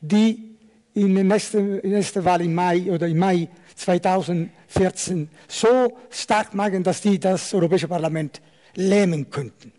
die 0.00 0.56
in 0.94 1.14
der 1.14 1.24
nächsten, 1.24 1.76
nächsten 1.78 2.24
Wahl 2.24 2.42
im 2.42 2.54
Mai 2.54 2.90
oder 2.90 3.06
im 3.06 3.18
Mai 3.18 3.48
2014 3.74 5.28
so 5.48 5.96
stark 6.10 6.54
machen, 6.54 6.82
dass 6.82 7.00
die 7.00 7.18
das 7.18 7.54
Europäische 7.54 7.88
Parlament 7.88 8.42
lähmen 8.74 9.30
könnten. 9.30 9.72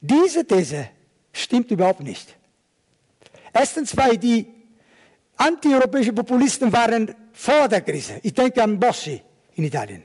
Diese 0.00 0.44
These 0.44 0.88
stimmt 1.32 1.70
überhaupt 1.70 2.00
nicht. 2.00 2.36
Erstens, 3.52 3.96
weil 3.96 4.18
die 4.18 4.46
antieuropäischen 5.42 6.14
Populisten 6.14 6.72
waren 6.72 7.14
vor 7.32 7.68
der 7.68 7.80
Krise. 7.80 8.20
Ich 8.22 8.34
denke 8.34 8.62
an 8.62 8.78
Bossi 8.78 9.20
in 9.54 9.64
Italien. 9.64 10.04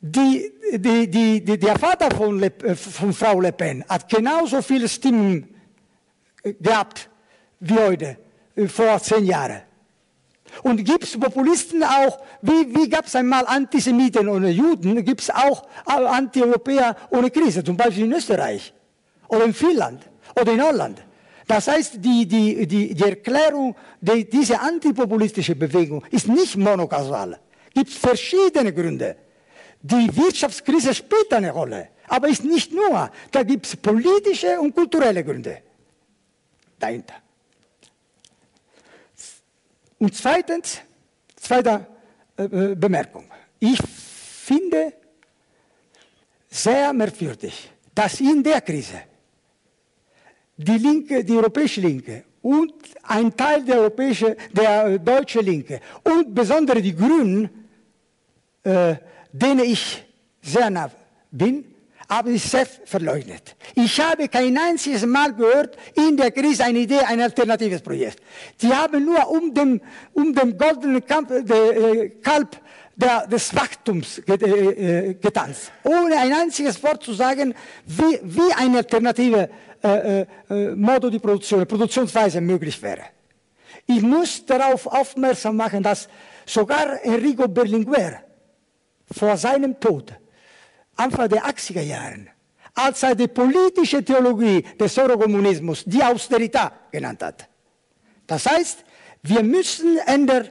Die, 0.00 0.52
die, 0.74 1.10
die, 1.10 1.58
der 1.58 1.76
Vater 1.78 2.14
von, 2.14 2.38
Le, 2.38 2.52
äh, 2.62 2.76
von, 2.76 3.12
Frau 3.12 3.40
Le 3.40 3.52
Pen 3.52 3.84
hat 3.88 4.08
genauso 4.08 4.62
viele 4.62 4.88
Stimmen 4.88 5.54
äh, 6.44 6.54
gehabt 6.54 7.10
wie 7.58 7.74
heute, 7.74 8.16
äh, 8.54 8.68
vor 8.68 9.00
zehn 9.00 9.24
Jahren. 9.24 9.62
Und 10.62 10.84
gibt 10.84 11.04
es 11.04 11.18
Populisten 11.18 11.82
auch, 11.82 12.20
wie, 12.42 12.74
wie 12.74 12.88
gab 12.88 13.06
es 13.06 13.16
einmal 13.16 13.44
Antisemiten 13.46 14.28
ohne 14.28 14.50
Juden, 14.50 15.04
gibt 15.04 15.20
es 15.20 15.30
auch 15.30 15.66
Anti-Europäer 15.84 16.96
ohne 17.10 17.30
Krise, 17.30 17.62
zum 17.62 17.76
Beispiel 17.76 18.04
in 18.04 18.12
Österreich 18.12 18.72
oder 19.28 19.44
in 19.44 19.52
Finnland 19.52 20.08
oder 20.40 20.52
in 20.52 20.62
Holland. 20.62 21.02
Das 21.48 21.66
heißt, 21.66 21.94
die, 22.04 22.26
die, 22.26 22.66
die, 22.66 22.94
die 22.94 23.02
Erklärung 23.02 23.74
die, 24.02 24.28
dieser 24.28 24.60
antipopulistische 24.60 25.56
Bewegung 25.56 26.04
ist 26.10 26.28
nicht 26.28 26.56
monokausal. 26.56 27.40
Es 27.68 27.74
gibt 27.74 27.90
verschiedene 27.90 28.72
Gründe. 28.72 29.16
Die 29.80 30.14
Wirtschaftskrise 30.14 30.92
spielt 30.94 31.32
eine 31.32 31.50
Rolle, 31.50 31.88
aber 32.06 32.28
ist 32.28 32.44
nicht 32.44 32.70
nur. 32.72 33.10
Da 33.30 33.42
gibt 33.42 33.64
es 33.64 33.76
politische 33.76 34.60
und 34.60 34.74
kulturelle 34.74 35.24
Gründe 35.24 35.62
dahinter. 36.78 37.14
Und 39.98 40.14
zweitens, 40.14 40.80
zweite 41.34 41.86
äh, 42.36 42.44
äh, 42.44 42.74
Bemerkung. 42.74 43.24
Ich 43.58 43.80
finde 43.80 44.92
sehr 46.50 46.92
merkwürdig, 46.92 47.70
dass 47.94 48.20
in 48.20 48.42
der 48.42 48.60
Krise 48.60 49.00
die 50.58 50.78
Linke, 50.78 51.24
die 51.24 51.36
europäische 51.36 51.80
Linke 51.80 52.24
und 52.42 52.74
ein 53.04 53.34
Teil 53.36 53.64
der 53.64 53.80
europäische, 53.80 54.36
der 54.52 54.86
äh, 54.86 54.98
deutsche 54.98 55.40
Linke 55.40 55.80
und 56.02 56.34
besonders 56.34 56.82
die 56.82 56.94
Grünen, 56.94 57.48
äh, 58.64 58.96
denen 59.32 59.60
ich 59.60 60.04
sehr 60.42 60.68
nah 60.68 60.90
bin, 61.30 61.64
haben 62.08 62.32
sich 62.32 62.44
selbst 62.44 62.80
verleugnet. 62.86 63.54
Ich 63.74 64.00
habe 64.00 64.28
kein 64.28 64.56
einziges 64.58 65.04
Mal 65.04 65.34
gehört, 65.34 65.76
in 65.94 66.16
der 66.16 66.30
Krise 66.30 66.64
eine 66.64 66.78
Idee, 66.80 67.00
ein 67.00 67.20
alternatives 67.20 67.82
Projekt. 67.82 68.20
Die 68.60 68.72
haben 68.72 69.04
nur 69.04 69.28
um 69.30 69.52
den, 69.52 69.80
um 70.14 70.34
den 70.34 70.56
goldenen 70.56 71.04
Kampf, 71.04 71.28
der, 71.44 71.76
äh, 71.76 72.08
Kalb 72.22 72.56
der, 72.96 73.26
des 73.28 73.54
Wachstums 73.54 74.18
äh, 74.26 74.32
äh, 74.32 75.14
getanzt, 75.14 75.70
ohne 75.84 76.16
ein 76.16 76.32
einziges 76.32 76.82
Wort 76.82 77.04
zu 77.04 77.12
sagen, 77.12 77.54
wie, 77.86 78.18
wie 78.22 78.52
eine 78.56 78.78
alternative 78.78 79.48
äh, 79.82 80.20
äh, 80.20 80.74
Modo 80.74 81.10
di 81.10 81.18
Produktion, 81.18 81.66
Produktionsweise 81.66 82.40
möglich 82.40 82.80
wäre. 82.82 83.02
Ich 83.86 84.02
muss 84.02 84.44
darauf 84.44 84.86
aufmerksam 84.86 85.56
machen, 85.56 85.82
dass 85.82 86.08
sogar 86.44 87.02
Enrico 87.04 87.48
Berlinguer 87.48 88.20
vor 89.10 89.36
seinem 89.36 89.78
Tod 89.78 90.12
Anfang 90.96 91.28
der 91.28 91.44
80er 91.44 91.82
Jahren, 91.82 92.28
als 92.74 93.02
er 93.02 93.14
die 93.14 93.28
politische 93.28 94.04
Theologie 94.04 94.62
des 94.78 94.98
Eurokommunismus 94.98 95.84
die 95.86 96.02
Austerität 96.02 96.72
genannt 96.90 97.22
hat. 97.22 97.48
Das 98.26 98.46
heißt, 98.46 98.84
wir 99.22 99.42
müssen 99.42 99.98
ändern, 100.06 100.48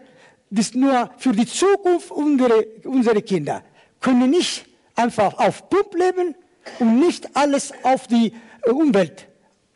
das 0.49 0.73
nur 0.73 1.11
für 1.17 1.33
die 1.33 1.45
Zukunft 1.45 2.11
unserer 2.11 2.63
unsere 2.85 3.21
Kinder, 3.21 3.63
können 3.99 4.29
nicht 4.29 4.65
einfach 4.95 5.37
auf 5.37 5.69
Pump 5.69 5.93
leben 5.93 6.35
und 6.79 6.99
nicht 6.99 7.29
alles 7.35 7.73
auf 7.83 8.07
die 8.07 8.27
äh, 8.27 8.46
Umwelt 8.73 9.27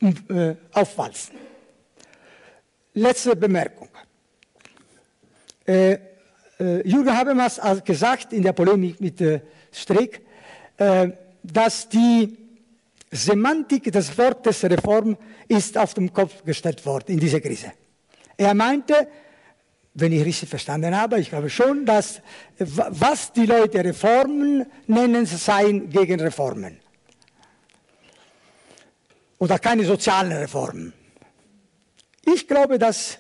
äh, 0.02 0.56
aufwalzen. 0.74 1.36
Letzte 2.94 3.36
Bemerkung. 3.36 3.90
Äh, 5.66 5.94
äh, 6.60 6.88
Jürgen 6.88 7.16
Habermas 7.16 7.62
hat 7.62 7.86
gesagt 7.86 8.34
in 8.34 8.44
der 8.44 8.54
Polemik 8.54 9.00
mit 9.00 9.22
Streeck, 9.72 10.22
dass 11.44 11.88
die 11.88 12.38
Semantik 13.12 13.92
des 13.92 14.18
Wortes 14.18 14.64
Reform 14.64 15.16
ist 15.48 15.78
auf 15.78 15.94
den 15.94 16.12
Kopf 16.12 16.44
gestellt 16.44 16.84
worden 16.86 17.14
in 17.14 17.20
dieser 17.20 17.40
Krise. 17.40 17.74
Er 18.38 18.56
meinte, 18.56 19.08
wenn 19.94 20.12
ich 20.12 20.26
richtig 20.26 20.50
verstanden 20.50 20.96
habe, 20.96 21.20
ich 21.20 21.30
glaube 21.30 21.50
schon, 21.50 21.86
dass 21.86 22.22
was 22.58 23.32
die 23.34 23.46
Leute 23.46 23.84
Reformen 23.84 24.66
nennen, 24.88 25.26
seien 25.26 25.90
gegen 25.90 26.20
Reformen. 26.20 26.80
Oder 29.42 29.58
keine 29.58 29.84
sozialen 29.84 30.32
Reformen. 30.34 30.94
Ich 32.24 32.48
glaube, 32.48 32.78
dass 32.78 33.18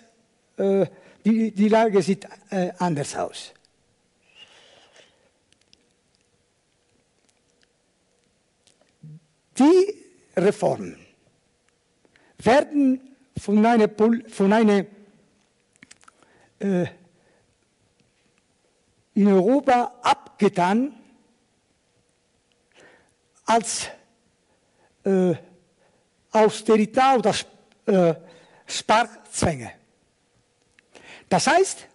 äh, 0.56 0.86
die, 1.26 1.50
die 1.50 1.68
Lage 1.68 2.00
sieht 2.04 2.28
äh, 2.52 2.72
anders 2.78 3.16
aus. 3.16 3.54
Die 9.58 9.96
Reformen 10.38 11.04
werden 12.38 13.02
von 13.36 13.66
einer, 13.66 13.90
von 14.28 14.54
einer 14.54 14.86
äh, 16.60 16.86
in 19.16 19.28
Europa 19.28 19.96
abgetan 20.04 20.94
als 23.44 23.88
äh, 25.04 25.34
Austerität 26.32 27.18
oder 27.18 27.34
äh, 27.86 28.16
Sparzwänge. 28.66 29.72
Das 31.28 31.48
heißt, 31.48 31.88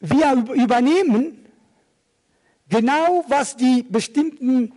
wir 0.00 0.44
übernehmen 0.54 1.46
genau, 2.68 3.24
was 3.28 3.56
die 3.56 3.82
bestimmten 3.82 4.72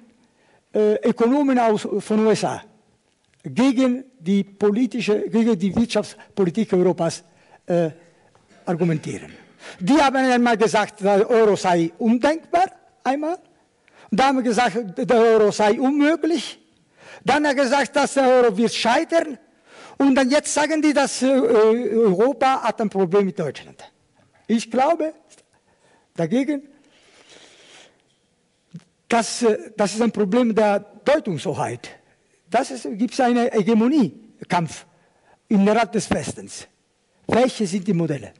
äh, 0.73 0.95
Ökonomen 1.07 1.59
aus, 1.59 1.87
von 1.99 2.25
USA 2.25 2.63
gegen 3.43 4.05
die 4.19 4.43
politische, 4.43 5.29
gegen 5.29 5.57
die 5.57 5.75
Wirtschaftspolitik 5.75 6.73
Europas 6.73 7.23
äh, 7.65 7.89
argumentieren. 8.65 9.33
Die 9.79 9.93
haben 9.93 10.17
einmal 10.17 10.57
gesagt, 10.57 11.01
der 11.01 11.29
Euro 11.29 11.55
sei 11.55 11.91
undenkbar, 11.97 12.65
einmal. 13.03 13.37
Dann 14.15 14.27
haben 14.27 14.43
gesagt, 14.43 14.77
der 14.97 15.17
Euro 15.17 15.51
sei 15.51 15.79
unmöglich. 15.79 16.59
Dann 17.25 17.47
hat 17.47 17.57
er 17.57 17.63
gesagt, 17.63 17.95
dass 17.95 18.13
der 18.13 18.27
Euro 18.27 18.55
wird 18.55 18.73
scheitern. 18.73 19.39
Und 19.97 20.13
dann 20.13 20.29
jetzt 20.29 20.53
sagen 20.53 20.81
die, 20.81 20.93
dass 20.93 21.23
äh, 21.23 21.27
Europa 21.27 22.61
hat 22.61 22.79
ein 22.81 22.89
Problem 22.89 23.25
mit 23.25 23.39
Deutschland. 23.39 23.91
Ich 24.47 24.69
glaube 24.69 25.13
dagegen, 26.15 26.61
dass 29.09 29.41
äh, 29.41 29.71
das 29.75 29.95
ist 29.95 30.01
ein 30.01 30.11
Problem 30.11 30.53
der 30.53 30.79
Deutungshoheit. 30.79 31.89
Das 32.49 32.71
gibt 32.83 33.13
es 33.13 33.19
einen 33.19 33.49
Hegemoniekampf 33.51 34.85
innerhalb 35.47 35.91
des 35.91 36.09
Westens. 36.11 36.67
Welche 37.25 37.65
sind 37.65 37.87
die 37.87 37.93
Modelle? 37.93 38.31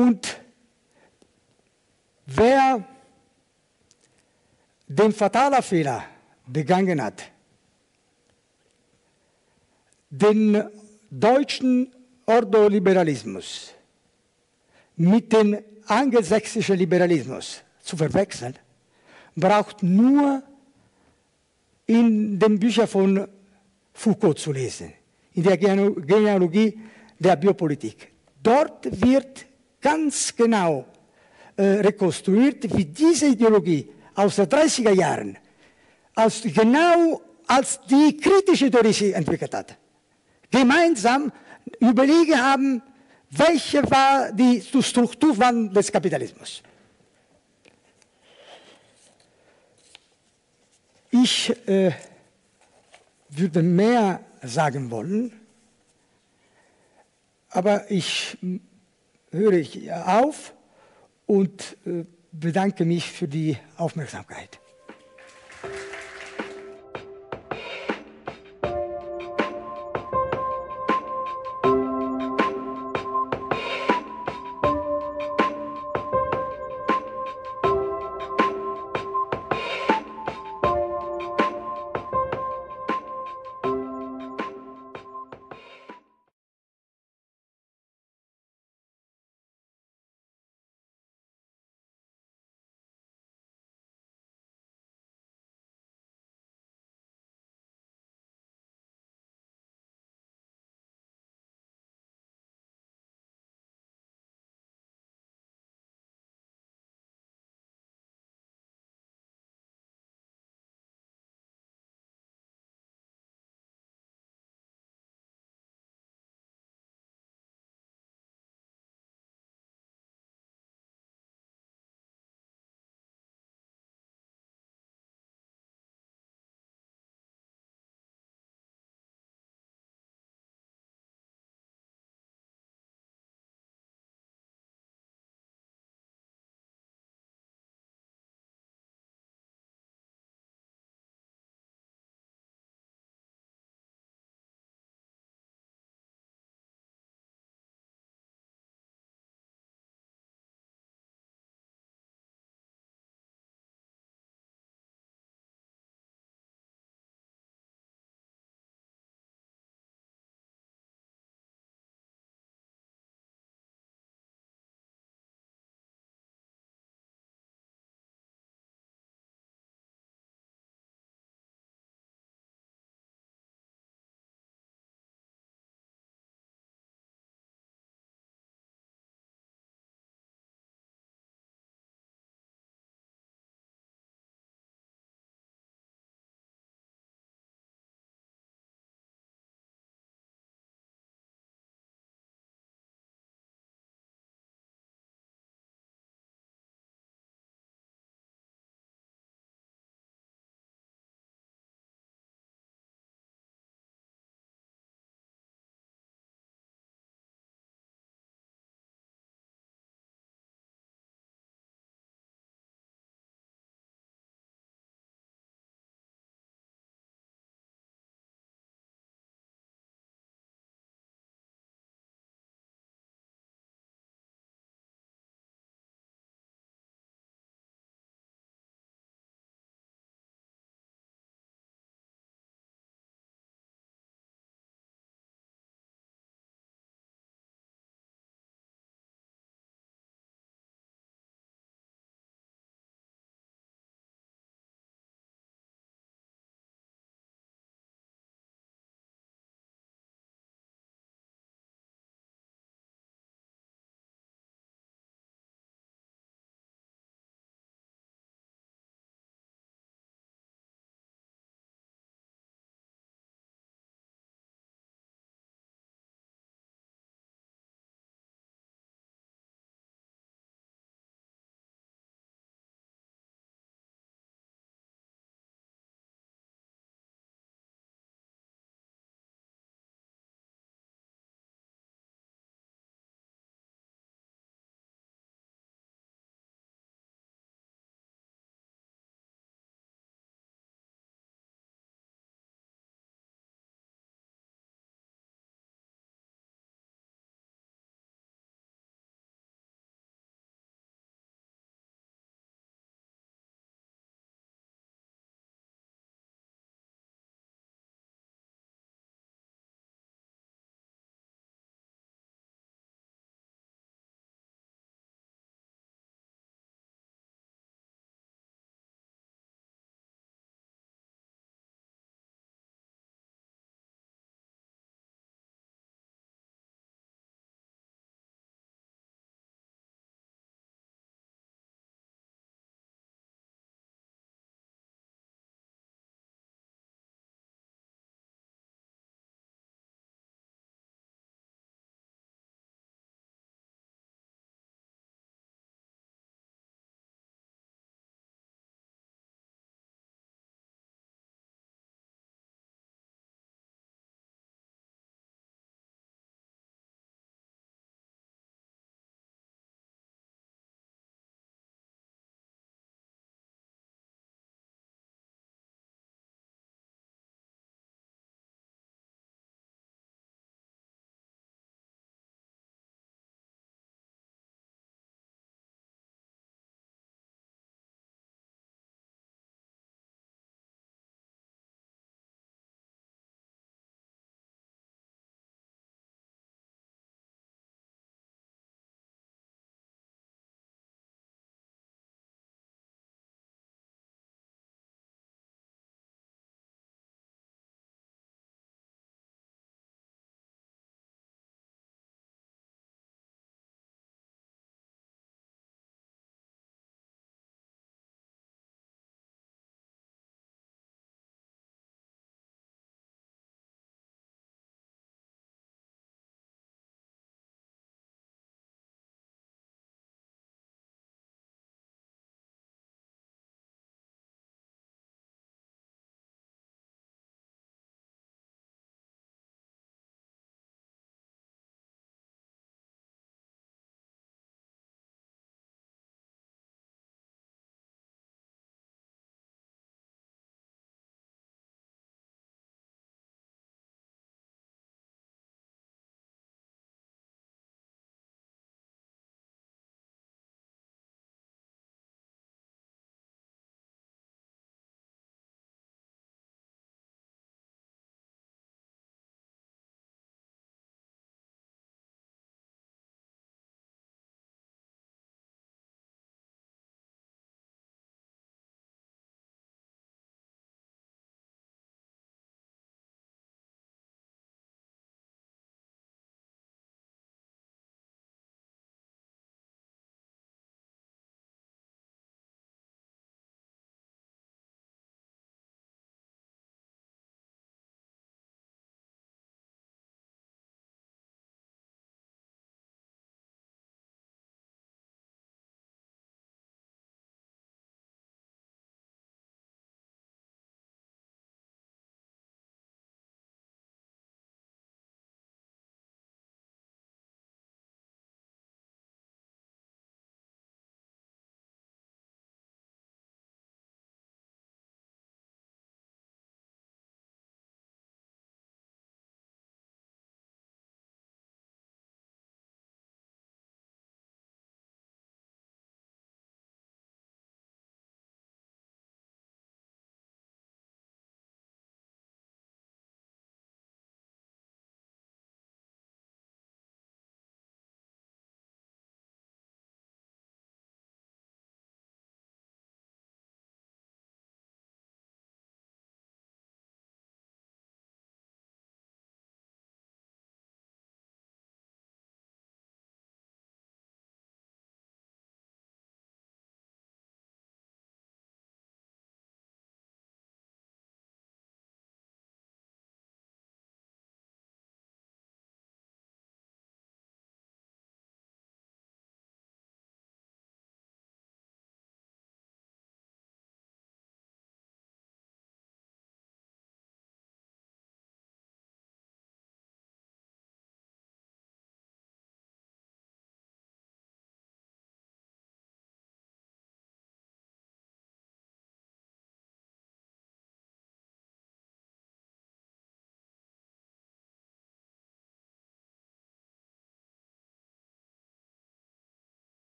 Und 0.00 0.40
wer 2.24 2.82
den 4.88 5.12
fatalen 5.12 5.62
Fehler 5.62 6.04
begangen 6.46 7.02
hat, 7.02 7.30
den 10.08 10.64
deutschen 11.10 11.92
Ordoliberalismus 12.24 13.74
mit 14.96 15.30
dem 15.34 15.58
angelsächsischen 15.86 16.78
Liberalismus 16.78 17.62
zu 17.82 17.94
verwechseln, 17.94 18.54
braucht 19.36 19.82
nur 19.82 20.42
in 21.84 22.38
den 22.38 22.58
Büchern 22.58 22.88
von 22.88 23.28
Foucault 23.92 24.38
zu 24.38 24.50
lesen, 24.52 24.94
in 25.34 25.42
der 25.42 25.58
Genealogie 25.58 26.80
der 27.18 27.36
Biopolitik. 27.36 28.12
Dort 28.42 28.88
wird 28.98 29.49
ganz 29.80 30.34
genau 30.34 30.86
äh, 31.56 31.62
rekonstruiert, 31.62 32.76
wie 32.76 32.84
diese 32.84 33.26
Ideologie 33.26 33.90
aus 34.14 34.36
den 34.36 34.46
30er 34.46 34.92
Jahren, 34.92 35.38
als, 36.14 36.42
genau 36.42 37.20
als 37.46 37.80
die 37.88 38.16
kritische 38.16 38.70
Theorie 38.70 38.92
sich 38.92 39.14
entwickelt 39.14 39.54
hat, 39.54 39.76
gemeinsam 40.50 41.32
überlegen 41.78 42.40
haben, 42.40 42.82
welche 43.30 43.82
war 43.90 44.32
die 44.32 44.60
Strukturwandel 44.60 45.72
des 45.72 45.90
Kapitalismus. 45.92 46.62
Ich 51.12 51.50
äh, 51.68 51.92
würde 53.28 53.62
mehr 53.62 54.20
sagen 54.42 54.90
wollen, 54.90 55.32
aber 57.48 57.90
ich 57.90 58.38
höre 59.30 59.52
ich 59.52 59.92
auf 59.92 60.54
und 61.26 61.76
äh, 61.86 62.04
bedanke 62.32 62.84
mich 62.84 63.10
für 63.10 63.28
die 63.28 63.56
Aufmerksamkeit. 63.76 64.60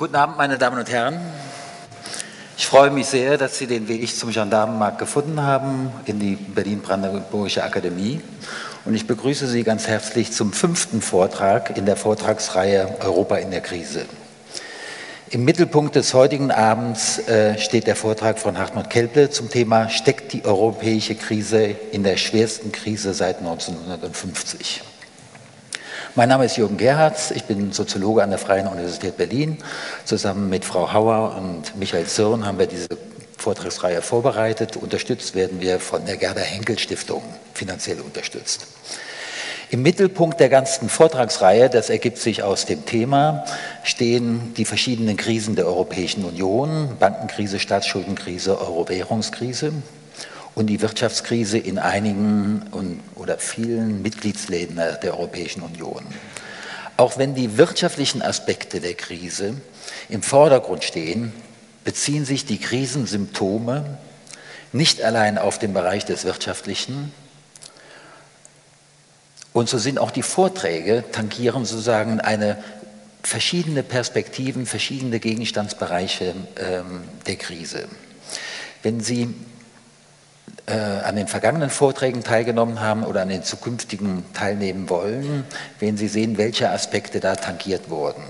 Guten 0.00 0.16
Abend, 0.16 0.38
meine 0.38 0.56
Damen 0.56 0.78
und 0.78 0.88
Herren. 0.88 1.20
Ich 2.56 2.66
freue 2.66 2.90
mich 2.90 3.06
sehr, 3.06 3.36
dass 3.36 3.58
Sie 3.58 3.66
den 3.66 3.86
Weg 3.86 4.08
zum 4.16 4.30
Gendarmenmarkt 4.30 4.98
gefunden 4.98 5.42
haben 5.42 5.92
in 6.06 6.18
die 6.18 6.36
Berlin-Brandenburgische 6.36 7.62
Akademie. 7.62 8.22
Und 8.86 8.94
ich 8.94 9.06
begrüße 9.06 9.46
Sie 9.46 9.62
ganz 9.62 9.88
herzlich 9.88 10.32
zum 10.32 10.54
fünften 10.54 11.02
Vortrag 11.02 11.76
in 11.76 11.84
der 11.84 11.96
Vortragsreihe 11.96 12.96
Europa 13.00 13.36
in 13.36 13.50
der 13.50 13.60
Krise. 13.60 14.06
Im 15.28 15.44
Mittelpunkt 15.44 15.96
des 15.96 16.14
heutigen 16.14 16.50
Abends 16.50 17.18
äh, 17.28 17.58
steht 17.58 17.86
der 17.86 17.94
Vortrag 17.94 18.38
von 18.38 18.56
Hartmut 18.56 18.88
Kelple 18.88 19.28
zum 19.28 19.50
Thema 19.50 19.90
Steckt 19.90 20.32
die 20.32 20.46
europäische 20.46 21.14
Krise 21.14 21.76
in 21.92 22.04
der 22.04 22.16
schwersten 22.16 22.72
Krise 22.72 23.12
seit 23.12 23.38
1950? 23.38 24.82
Mein 26.14 26.30
Name 26.30 26.46
ist 26.46 26.56
Jürgen 26.56 26.78
Gerhards, 26.78 27.30
ich 27.32 27.44
bin 27.44 27.72
Soziologe 27.72 28.22
an 28.22 28.30
der 28.30 28.38
Freien 28.38 28.66
Universität 28.66 29.18
Berlin. 29.18 29.58
Zusammen 30.06 30.48
mit 30.48 30.64
Frau 30.64 30.92
Hauer 30.92 31.36
und 31.36 31.78
Michael 31.78 32.06
Zirn 32.06 32.46
haben 32.46 32.58
wir 32.58 32.66
diese 32.66 32.88
Vortragsreihe 33.42 34.02
vorbereitet. 34.02 34.76
Unterstützt 34.76 35.34
werden 35.34 35.60
wir 35.60 35.80
von 35.80 36.04
der 36.06 36.16
Gerda 36.16 36.40
Henkel 36.40 36.78
Stiftung, 36.78 37.22
finanziell 37.54 38.00
unterstützt. 38.00 38.66
Im 39.72 39.82
Mittelpunkt 39.82 40.40
der 40.40 40.48
ganzen 40.48 40.88
Vortragsreihe, 40.88 41.70
das 41.70 41.90
ergibt 41.90 42.18
sich 42.18 42.42
aus 42.42 42.66
dem 42.66 42.84
Thema, 42.86 43.44
stehen 43.84 44.52
die 44.56 44.64
verschiedenen 44.64 45.16
Krisen 45.16 45.54
der 45.54 45.66
Europäischen 45.66 46.24
Union, 46.24 46.96
Bankenkrise, 46.98 47.60
Staatsschuldenkrise, 47.60 48.60
Euro-Währungskrise 48.60 49.72
und 50.56 50.66
die 50.66 50.82
Wirtschaftskrise 50.82 51.58
in 51.58 51.78
einigen 51.78 52.64
und, 52.72 53.00
oder 53.14 53.38
vielen 53.38 54.02
Mitgliedsländern 54.02 54.98
der 55.04 55.14
Europäischen 55.14 55.62
Union. 55.62 56.04
Auch 56.96 57.16
wenn 57.16 57.36
die 57.36 57.56
wirtschaftlichen 57.56 58.22
Aspekte 58.22 58.80
der 58.80 58.94
Krise 58.94 59.54
im 60.08 60.22
Vordergrund 60.22 60.82
stehen, 60.82 61.32
beziehen 61.84 62.24
sich 62.24 62.44
die 62.44 62.58
Krisensymptome 62.58 63.98
nicht 64.72 65.02
allein 65.02 65.38
auf 65.38 65.58
den 65.58 65.72
Bereich 65.72 66.04
des 66.04 66.24
Wirtschaftlichen, 66.24 67.12
und 69.52 69.68
so 69.68 69.78
sind 69.78 69.98
auch 69.98 70.10
die 70.10 70.22
Vorträge, 70.22 71.04
tangieren 71.10 71.64
sozusagen 71.64 72.20
eine 72.20 72.62
verschiedene 73.22 73.82
Perspektiven, 73.82 74.64
verschiedene 74.64 75.18
Gegenstandsbereiche 75.18 76.34
ähm, 76.56 77.02
der 77.26 77.36
Krise. 77.36 77.88
Wenn 78.82 79.00
Sie 79.00 79.34
äh, 80.66 80.72
an 80.72 81.16
den 81.16 81.26
vergangenen 81.26 81.68
Vorträgen 81.68 82.22
teilgenommen 82.22 82.80
haben 82.80 83.04
oder 83.04 83.22
an 83.22 83.28
den 83.28 83.42
zukünftigen 83.42 84.24
teilnehmen 84.32 84.88
wollen, 84.88 85.44
werden 85.80 85.96
Sie 85.96 86.08
sehen, 86.08 86.38
welche 86.38 86.70
Aspekte 86.70 87.20
da 87.20 87.34
tangiert 87.34 87.90
wurden. 87.90 88.22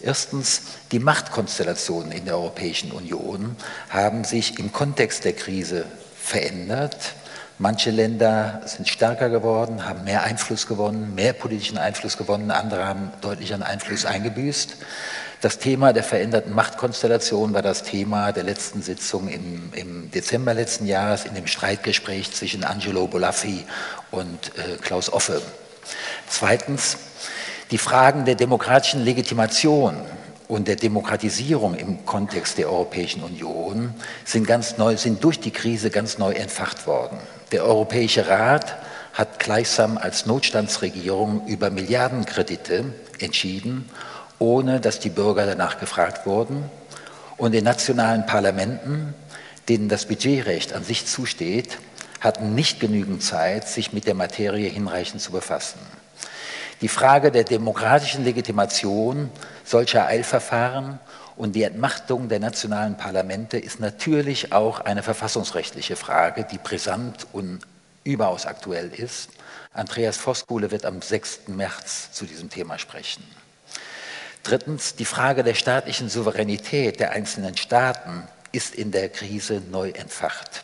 Erstens, 0.00 0.62
die 0.92 0.98
Machtkonstellationen 0.98 2.12
in 2.12 2.26
der 2.26 2.36
Europäischen 2.36 2.92
Union 2.92 3.56
haben 3.88 4.24
sich 4.24 4.58
im 4.58 4.72
Kontext 4.72 5.24
der 5.24 5.32
Krise 5.32 5.86
verändert. 6.16 7.14
Manche 7.58 7.90
Länder 7.90 8.60
sind 8.66 8.86
stärker 8.86 9.30
geworden, 9.30 9.88
haben 9.88 10.04
mehr 10.04 10.22
Einfluss 10.24 10.66
gewonnen, 10.66 11.14
mehr 11.14 11.32
politischen 11.32 11.78
Einfluss 11.78 12.18
gewonnen, 12.18 12.50
andere 12.50 12.86
haben 12.86 13.10
deutlich 13.22 13.54
an 13.54 13.62
Einfluss 13.62 14.04
eingebüßt. 14.04 14.76
Das 15.40 15.58
Thema 15.58 15.92
der 15.92 16.02
veränderten 16.02 16.54
Machtkonstellation 16.54 17.54
war 17.54 17.62
das 17.62 17.82
Thema 17.82 18.32
der 18.32 18.44
letzten 18.44 18.82
Sitzung 18.82 19.28
im, 19.28 19.72
im 19.74 20.10
Dezember 20.10 20.52
letzten 20.52 20.86
Jahres 20.86 21.24
in 21.24 21.34
dem 21.34 21.46
Streitgespräch 21.46 22.32
zwischen 22.32 22.64
Angelo 22.64 23.06
Bolaffi 23.06 23.64
und 24.10 24.52
äh, 24.58 24.76
Klaus 24.80 25.12
Offe. 25.12 25.40
Zweitens, 26.28 26.96
die 27.70 27.78
Fragen 27.78 28.24
der 28.24 28.34
demokratischen 28.34 29.04
Legitimation 29.04 29.96
und 30.48 30.68
der 30.68 30.76
Demokratisierung 30.76 31.74
im 31.74 32.06
Kontext 32.06 32.58
der 32.58 32.70
Europäischen 32.70 33.22
Union 33.22 33.94
sind, 34.24 34.46
ganz 34.46 34.78
neu, 34.78 34.96
sind 34.96 35.22
durch 35.24 35.40
die 35.40 35.50
Krise 35.50 35.90
ganz 35.90 36.18
neu 36.18 36.32
entfacht 36.32 36.86
worden. 36.86 37.18
Der 37.52 37.64
Europäische 37.64 38.28
Rat 38.28 38.76
hat 39.12 39.38
gleichsam 39.38 39.98
als 39.98 40.26
Notstandsregierung 40.26 41.46
über 41.46 41.70
Milliardenkredite 41.70 42.84
entschieden 43.18 43.90
ohne 44.38 44.80
dass 44.80 45.00
die 45.00 45.10
Bürger 45.10 45.46
danach 45.46 45.78
gefragt 45.78 46.26
wurden. 46.26 46.68
Und 47.36 47.54
in 47.54 47.64
nationalen 47.64 48.26
Parlamenten, 48.26 49.14
denen 49.68 49.88
das 49.88 50.06
Budgetrecht 50.06 50.72
an 50.72 50.84
sich 50.84 51.06
zusteht, 51.06 51.78
hatten 52.20 52.54
nicht 52.54 52.80
genügend 52.80 53.22
Zeit, 53.22 53.68
sich 53.68 53.92
mit 53.92 54.06
der 54.06 54.14
Materie 54.14 54.68
hinreichend 54.68 55.20
zu 55.20 55.32
befassen. 55.32 55.78
Die 56.82 56.88
Frage 56.88 57.30
der 57.30 57.44
demokratischen 57.44 58.24
Legitimation 58.24 59.30
solcher 59.64 60.06
Eilverfahren 60.06 60.98
und 61.36 61.54
die 61.54 61.62
Entmachtung 61.62 62.28
der 62.28 62.38
nationalen 62.38 62.96
Parlamente 62.98 63.58
ist 63.58 63.80
natürlich 63.80 64.52
auch 64.52 64.80
eine 64.80 65.02
verfassungsrechtliche 65.02 65.96
Frage, 65.96 66.46
die 66.50 66.58
brisant 66.58 67.26
und 67.32 67.60
überaus 68.04 68.44
aktuell 68.44 68.90
ist. 68.94 69.30
Andreas 69.72 70.18
Voskuhle 70.18 70.70
wird 70.70 70.84
am 70.84 71.00
6. 71.00 71.48
März 71.48 72.12
zu 72.12 72.26
diesem 72.26 72.50
Thema 72.50 72.78
sprechen. 72.78 73.24
Drittens, 74.42 74.94
die 74.94 75.04
Frage 75.04 75.42
der 75.42 75.54
staatlichen 75.54 76.08
Souveränität 76.08 77.00
der 77.00 77.12
einzelnen 77.12 77.56
Staaten 77.56 78.22
ist 78.52 78.74
in 78.74 78.92
der 78.92 79.08
Krise 79.08 79.62
neu 79.70 79.90
entfacht. 79.90 80.62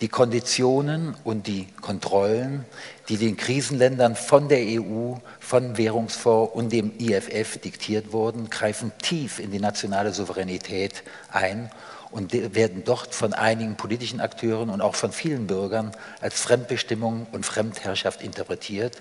Die 0.00 0.08
Konditionen 0.08 1.16
und 1.24 1.46
die 1.46 1.66
Kontrollen, 1.80 2.64
die 3.08 3.16
den 3.16 3.36
Krisenländern 3.36 4.16
von 4.16 4.48
der 4.48 4.60
EU, 4.60 5.14
von 5.38 5.76
Währungsfonds 5.76 6.54
und 6.54 6.72
dem 6.72 6.92
IFF 6.98 7.58
diktiert 7.58 8.12
wurden, 8.12 8.50
greifen 8.50 8.92
tief 9.02 9.38
in 9.38 9.50
die 9.50 9.60
nationale 9.60 10.12
Souveränität 10.12 11.02
ein 11.30 11.70
und 12.10 12.32
werden 12.54 12.82
dort 12.84 13.14
von 13.14 13.34
einigen 13.34 13.76
politischen 13.76 14.20
Akteuren 14.20 14.70
und 14.70 14.80
auch 14.80 14.94
von 14.94 15.12
vielen 15.12 15.46
Bürgern 15.46 15.92
als 16.20 16.40
Fremdbestimmung 16.40 17.26
und 17.32 17.44
Fremdherrschaft 17.44 18.22
interpretiert 18.22 18.96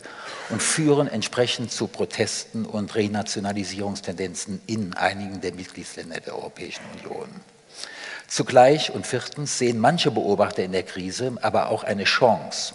und 0.50 0.62
führen 0.62 1.08
entsprechend 1.08 1.72
zu 1.72 1.88
Protesten 1.88 2.66
und 2.66 2.96
Renationalisierungstendenzen 2.96 4.62
in 4.68 4.94
einigen 4.94 5.42
der 5.42 5.54
Mitgliedsländer 5.54 6.20
der 6.20 6.36
Europäischen 6.36 6.84
Union. 7.00 7.30
Zugleich 8.28 8.92
und 8.92 9.06
viertens 9.06 9.60
sehen 9.60 9.80
manche 9.80 10.12
Beobachter 10.12 10.64
in 10.64 10.72
der 10.72 10.84
Krise 10.84 11.38
aber 11.42 11.70
auch 11.70 11.84
eine 11.84 12.06
Chance. 12.06 12.74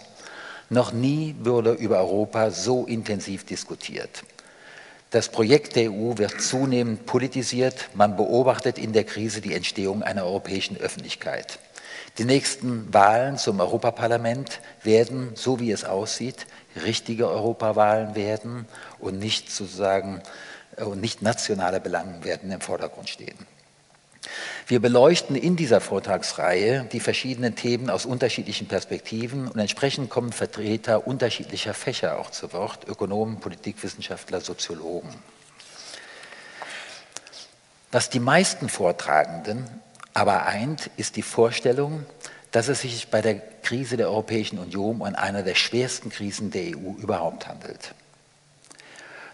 Noch 0.72 0.92
nie 0.92 1.34
wurde 1.40 1.72
über 1.72 1.98
Europa 1.98 2.52
so 2.52 2.86
intensiv 2.86 3.44
diskutiert. 3.44 4.22
Das 5.10 5.28
Projekt 5.28 5.74
der 5.74 5.90
EU 5.90 6.16
wird 6.16 6.40
zunehmend 6.40 7.06
politisiert. 7.06 7.88
Man 7.94 8.14
beobachtet 8.16 8.78
in 8.78 8.92
der 8.92 9.02
Krise 9.02 9.40
die 9.40 9.54
Entstehung 9.54 10.04
einer 10.04 10.24
europäischen 10.24 10.76
Öffentlichkeit. 10.76 11.58
Die 12.18 12.24
nächsten 12.24 12.94
Wahlen 12.94 13.36
zum 13.36 13.58
Europaparlament 13.58 14.60
werden, 14.84 15.32
so 15.34 15.58
wie 15.58 15.72
es 15.72 15.84
aussieht, 15.84 16.46
richtige 16.84 17.28
Europawahlen 17.28 18.14
werden 18.14 18.66
und 19.00 19.18
nicht 19.18 19.50
sozusagen 19.50 20.22
und 20.76 21.00
nicht 21.00 21.20
nationale 21.20 21.80
Belange 21.80 22.22
werden 22.22 22.52
im 22.52 22.60
Vordergrund 22.60 23.08
stehen. 23.08 23.36
Wir 24.66 24.81
beleuchten 24.81 25.37
in 25.37 25.57
dieser 25.57 25.81
Vortragsreihe 25.81 26.87
die 26.93 27.01
verschiedenen 27.01 27.57
Themen 27.57 27.91
aus 27.91 28.07
unterschiedlichen 28.07 28.68
Perspektiven 28.68 29.49
und 29.49 29.59
entsprechend 29.59 30.11
kommen 30.11 30.33
Vertreter 30.33 31.07
unterschiedlicher 31.07 31.74
Fächer 31.74 32.18
auch 32.18 32.31
zu 32.31 32.53
Wort, 32.53 32.87
Ökonomen, 32.89 33.41
Politikwissenschaftler, 33.41 34.41
Soziologen. 34.41 35.11
Was 37.93 38.11
die 38.11 38.20
meisten 38.20 38.68
Vortragenden 38.68 39.68
aber 40.14 40.47
eint, 40.47 40.91
ist 40.97 41.16
die 41.16 41.22
Vorstellung, 41.22 42.05
dass 42.51 42.68
es 42.68 42.83
sich 42.83 43.09
bei 43.09 43.20
der 43.20 43.37
Krise 43.37 43.97
der 43.97 44.09
Europäischen 44.09 44.59
Union 44.59 44.97
um 44.97 45.03
eine 45.03 45.43
der 45.43 45.55
schwersten 45.55 46.11
Krisen 46.11 46.51
der 46.51 46.76
EU 46.76 46.95
überhaupt 46.99 47.47
handelt. 47.47 47.95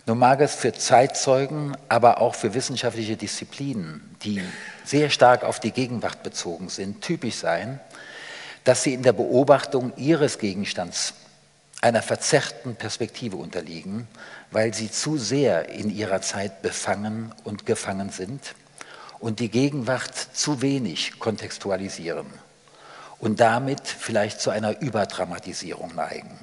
Nun 0.09 0.19
mag 0.21 0.41
es 0.41 0.55
für 0.55 0.73
Zeitzeugen, 0.73 1.77
aber 1.89 2.21
auch 2.21 2.37
für 2.37 2.55
wissenschaftliche 2.55 3.17
Disziplinen, 3.17 4.17
die 4.23 4.41
sehr 4.85 5.11
stark 5.11 5.43
auf 5.43 5.59
die 5.59 5.73
Gegenwart 5.73 6.23
bezogen 6.23 6.69
sind, 6.69 7.03
typisch 7.03 7.35
sein, 7.35 7.81
dass 8.63 8.85
sie 8.85 8.95
in 8.95 9.03
der 9.03 9.13
Beobachtung 9.13 9.93
ihres 9.97 10.39
Gegenstands 10.39 11.15
einer 11.81 12.03
verzerrten 12.03 12.77
Perspektive 12.77 13.37
unterliegen, 13.37 14.07
weil 14.53 14.73
sie 14.73 14.93
zu 14.93 15.19
sehr 15.19 15.69
in 15.71 15.91
ihrer 15.91 16.21
Zeit 16.21 16.63
befangen 16.63 17.35
und 17.43 17.67
gefangen 17.67 18.11
sind 18.11 18.55
und 19.19 19.41
die 19.41 19.51
Gegenwart 19.51 20.17
zu 20.17 20.63
wenig 20.63 21.19
kontextualisieren 21.19 22.27
und 23.19 23.41
damit 23.41 23.89
vielleicht 23.89 24.41
zu 24.41 24.51
einer 24.51 24.81
Überdramatisierung 24.81 25.97
neigen. 25.97 26.39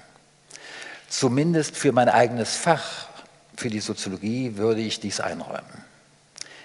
Zumindest 1.07 1.77
für 1.77 1.93
mein 1.93 2.09
eigenes 2.09 2.57
Fach 2.57 3.12
für 3.55 3.69
die 3.69 3.79
Soziologie 3.79 4.57
würde 4.57 4.81
ich 4.81 4.99
dies 4.99 5.19
einräumen. 5.19 5.83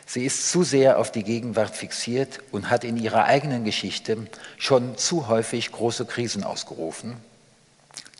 Sie 0.06 0.24
ist 0.24 0.50
zu 0.50 0.62
sehr 0.62 0.98
auf 0.98 1.12
die 1.12 1.22
Gegenwart 1.22 1.76
fixiert 1.76 2.40
und 2.50 2.70
hat 2.70 2.82
in 2.82 2.96
ihrer 2.96 3.24
eigenen 3.24 3.64
Geschichte 3.64 4.26
schon 4.56 4.96
zu 4.96 5.28
häufig 5.28 5.70
große 5.70 6.06
Krisen 6.06 6.44
ausgerufen, 6.44 7.16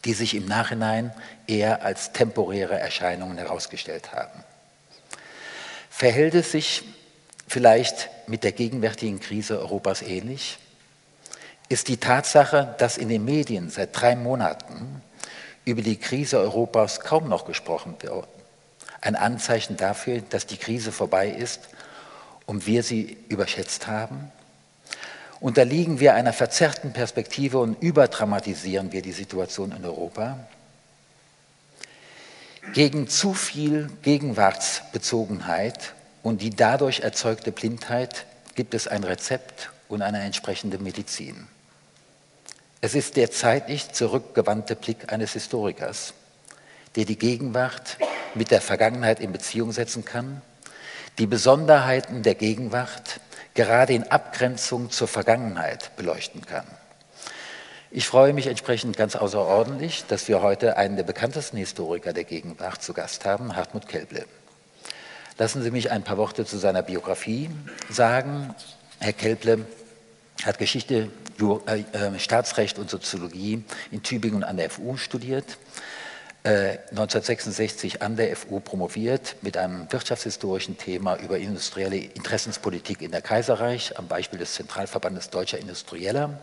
die 0.05 0.13
sich 0.13 0.35
im 0.35 0.45
Nachhinein 0.45 1.15
eher 1.47 1.83
als 1.83 2.13
temporäre 2.13 2.79
Erscheinungen 2.79 3.39
herausgestellt 3.39 4.13
haben. 4.13 4.45
Verhält 5.89 6.35
es 6.35 6.53
sich 6.53 6.85
vielleicht 7.47 8.11
mit 8.27 8.45
der 8.45 8.53
gegenwärtigen 8.53 9.19
Krise 9.19 9.59
Europas 9.59 10.03
ähnlich? 10.03 10.59
Ist 11.71 11.89
die 11.89 11.97
Tatsache, 11.97 12.75
dass 12.79 12.99
in 12.99 13.09
den 13.09 13.25
Medien 13.25 13.71
seit 13.71 13.99
drei 13.99 14.15
Monaten 14.15 15.03
über 15.65 15.81
die 15.81 15.97
Krise 15.97 16.39
Europas 16.39 17.01
kaum 17.01 17.29
noch 17.31 17.47
gesprochen 17.47 17.97
wird, 18.01 18.29
ein 19.01 19.17
Anzeichen 19.17 19.77
dafür, 19.77 20.21
dass 20.21 20.47
die 20.47 20.57
Krise 20.57 20.93
vorbei 20.93 21.29
ist 21.29 21.69
und 22.47 22.67
wir 22.67 22.83
sie 22.83 23.17
überschätzt 23.29 23.87
haben? 23.87 24.33
Unterliegen 25.41 26.01
wir 26.01 26.15
einer 26.15 26.33
verzerrten 26.33 26.93
Perspektive 26.93 27.59
und 27.59 27.81
überdramatisieren 27.81 28.93
wir 28.93 29.03
die 29.03 29.13
Situation 29.13 29.73
in 29.73 29.85
Europa? 29.85 30.39
Gegen 32.75 33.09
zu 33.09 33.35
viel 33.35 33.89
Gegenwartsbezogenheit 34.03 35.95
und 36.23 36.43
die 36.43 36.51
dadurch 36.51 37.01
erzeugte 37.01 37.53
Blindheit 37.53 38.27
gibt 38.57 38.75
es 38.75 38.89
ein 38.89 39.05
Rezept 39.05 39.71
und 39.89 40.03
eine 40.03 40.21
entsprechende 40.21 40.79
Medizin. 40.79 41.47
Es 42.81 42.95
ist 42.95 43.17
der 43.17 43.31
zeitlich 43.31 43.93
zurückgewandte 43.93 44.77
Blick 44.77 45.13
eines 45.13 45.33
Historikers, 45.33 46.15
der 46.97 47.05
die 47.05 47.19
Gegenwart 47.19 47.97
mit 48.35 48.51
der 48.51 48.61
Vergangenheit 48.61 49.21
in 49.21 49.33
Beziehung 49.33 49.73
setzen 49.73 50.05
kann, 50.05 50.43
die 51.19 51.27
Besonderheiten 51.27 52.23
der 52.23 52.35
Gegenwart 52.35 53.21
gerade 53.55 53.93
in 53.93 54.05
Abgrenzung 54.11 54.91
zur 54.91 55.09
Vergangenheit 55.09 55.97
beleuchten 55.97 56.47
kann. 56.47 56.67
Ich 57.91 58.07
freue 58.07 58.33
mich 58.33 58.47
entsprechend 58.47 58.97
ganz 58.97 59.17
außerordentlich, 59.17 60.05
dass 60.07 60.29
wir 60.29 60.43
heute 60.43 60.77
einen 60.77 60.97
der 60.97 61.05
bekanntesten 61.05 61.57
Historiker 61.57 62.13
der 62.13 62.25
Gegenwart 62.25 62.83
zu 62.83 62.93
Gast 62.93 63.25
haben, 63.25 63.57
Hartmut 63.57 63.89
Kelble. 63.89 64.27
Lassen 65.39 65.63
Sie 65.63 65.71
mich 65.71 65.91
ein 65.91 66.05
paar 66.05 66.19
Worte 66.19 66.45
zu 66.45 66.59
seiner 66.59 66.83
Biografie 66.83 67.49
sagen. 67.89 68.55
Herr 69.01 69.13
Kelble 69.13 69.65
hat 70.45 70.59
Geschichte, 70.59 71.11
äh, 71.41 71.81
äh, 71.97 72.19
Staatsrecht 72.19 72.79
und 72.79 72.91
Soziologie 72.91 73.65
in 73.91 74.03
Tübingen 74.03 74.45
an 74.45 74.57
der 74.57 74.71
FU 74.71 74.97
studiert 74.97 75.57
1966 76.49 77.97
äh, 77.97 77.99
an 78.01 78.17
der 78.17 78.35
FU 78.35 78.61
promoviert 78.61 79.37
mit 79.43 79.57
einem 79.59 79.91
wirtschaftshistorischen 79.91 80.79
Thema 80.79 81.17
über 81.17 81.39
industrielle 81.39 81.97
Interessenspolitik 81.97 83.03
in 83.03 83.11
der 83.11 83.21
Kaiserreich 83.21 83.99
am 83.99 84.09
Beispiel 84.09 84.39
des 84.39 84.55
Zentralverbandes 84.55 85.29
Deutscher 85.29 85.59
Industrieller. 85.59 86.41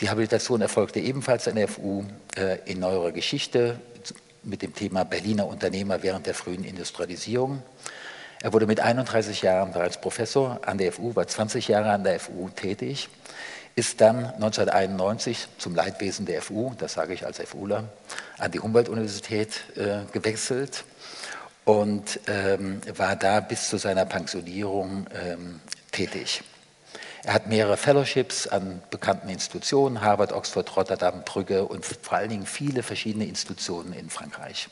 Die 0.00 0.10
Habilitation 0.10 0.60
erfolgte 0.60 1.00
ebenfalls 1.00 1.48
an 1.48 1.54
der 1.54 1.68
FU 1.68 2.04
äh, 2.36 2.58
in 2.66 2.80
neuerer 2.80 3.12
Geschichte 3.12 3.80
mit 4.42 4.60
dem 4.60 4.74
Thema 4.74 5.04
Berliner 5.04 5.46
Unternehmer 5.46 6.02
während 6.02 6.26
der 6.26 6.34
frühen 6.34 6.64
Industrialisierung. 6.64 7.62
Er 8.42 8.52
wurde 8.52 8.66
mit 8.66 8.80
31 8.80 9.40
Jahren 9.40 9.72
bereits 9.72 9.98
Professor 9.98 10.60
an 10.66 10.76
der 10.76 10.92
FU, 10.92 11.16
war 11.16 11.26
20 11.26 11.68
Jahre 11.68 11.90
an 11.90 12.04
der 12.04 12.20
FU 12.20 12.50
tätig 12.50 13.08
ist 13.76 14.00
dann 14.00 14.24
1991 14.24 15.48
zum 15.58 15.74
Leidwesen 15.74 16.24
der 16.24 16.40
FU, 16.40 16.72
das 16.78 16.94
sage 16.94 17.12
ich 17.12 17.26
als 17.26 17.38
FUler, 17.40 17.84
an 18.38 18.50
die 18.50 18.58
Humboldt-Universität 18.58 19.76
äh, 19.76 19.98
gewechselt 20.12 20.84
und 21.66 22.20
ähm, 22.26 22.80
war 22.96 23.16
da 23.16 23.40
bis 23.40 23.68
zu 23.68 23.76
seiner 23.76 24.06
Pensionierung 24.06 25.06
ähm, 25.14 25.60
tätig. 25.92 26.42
Er 27.22 27.34
hat 27.34 27.48
mehrere 27.48 27.76
Fellowships 27.76 28.46
an 28.46 28.80
bekannten 28.90 29.28
Institutionen, 29.28 30.00
Harvard, 30.00 30.32
Oxford, 30.32 30.74
Rotterdam, 30.74 31.22
Brügge 31.24 31.66
und 31.66 31.84
vor 31.84 32.16
allen 32.16 32.30
Dingen 32.30 32.46
viele 32.46 32.82
verschiedene 32.82 33.26
Institutionen 33.26 33.92
in 33.92 34.08
Frankreich. 34.08 34.68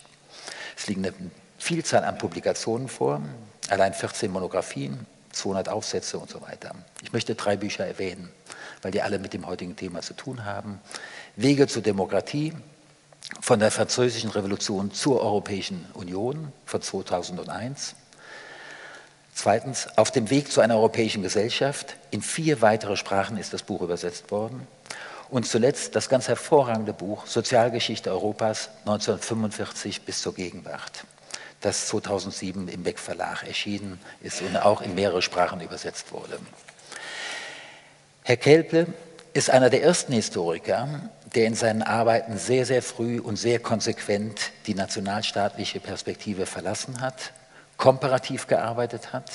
Es 0.78 0.86
liegen 0.86 1.05
eine 1.05 1.14
Vielzahl 1.59 2.05
an 2.05 2.16
Publikationen 2.16 2.88
vor, 2.88 3.20
allein 3.68 3.92
14 3.92 4.30
Monographien, 4.30 5.07
200 5.32 5.68
Aufsätze 5.68 6.16
und 6.18 6.30
so 6.30 6.40
weiter. 6.40 6.74
Ich 7.02 7.12
möchte 7.12 7.34
drei 7.34 7.57
Bücher 7.57 7.86
erwähnen 7.86 8.30
weil 8.85 8.93
die 8.93 9.03
alle 9.03 9.18
mit 9.18 9.32
dem 9.32 9.47
heutigen 9.47 9.76
Thema 9.76 10.03
zu 10.03 10.14
tun 10.14 10.45
haben. 10.45 10.78
Wege 11.37 11.66
zur 11.66 11.82
Demokratie 11.82 12.53
von 13.41 13.59
der 13.59 13.70
Französischen 13.70 14.28
Revolution 14.30 14.93
zur 14.93 15.22
Europäischen 15.22 15.87
Union 15.95 16.53
von 16.66 16.82
2001. 16.82 17.95
Zweitens, 19.35 19.89
auf 19.97 20.11
dem 20.11 20.28
Weg 20.28 20.53
zu 20.53 20.61
einer 20.61 20.76
europäischen 20.76 21.22
Gesellschaft. 21.22 21.97
In 22.11 22.20
vier 22.20 22.61
weitere 22.61 22.97
Sprachen 22.97 23.39
ist 23.39 23.55
das 23.55 23.62
Buch 23.62 23.80
übersetzt 23.80 24.30
worden. 24.30 24.68
Und 25.30 25.47
zuletzt 25.47 25.97
das 25.97 26.11
ganz 26.11 26.28
hervorragende 26.28 26.93
Buch 26.93 27.26
Sozialgeschichte 27.26 28.11
Europas 28.11 28.68
1945 28.80 30.03
bis 30.03 30.20
zur 30.20 30.35
Gegenwart, 30.35 31.05
das 31.62 31.89
2007 31.89 32.68
im 32.68 32.82
Beck 32.82 32.99
Verlag 32.99 33.43
erschienen 33.45 33.99
ist 34.20 34.43
und 34.43 34.59
auch 34.59 34.82
in 34.82 34.95
mehrere 34.95 35.22
Sprachen 35.22 35.62
übersetzt 35.62 36.12
wurde. 36.12 36.39
Herr 38.27 38.39
Kelple 38.39 38.87
ist 39.35 39.51
einer 39.51 39.68
der 39.68 39.83
ersten 39.83 40.14
Historiker, 40.14 41.11
der 41.35 41.45
in 41.45 41.55
seinen 41.55 41.83
Arbeiten 41.83 42.39
sehr, 42.39 42.64
sehr 42.64 42.81
früh 42.81 43.20
und 43.20 43.37
sehr 43.37 43.59
konsequent 43.59 44.51
die 44.66 44.72
nationalstaatliche 44.72 45.79
Perspektive 45.79 46.47
verlassen 46.47 47.03
hat, 47.03 47.35
komparativ 47.77 48.47
gearbeitet 48.47 49.12
hat, 49.12 49.31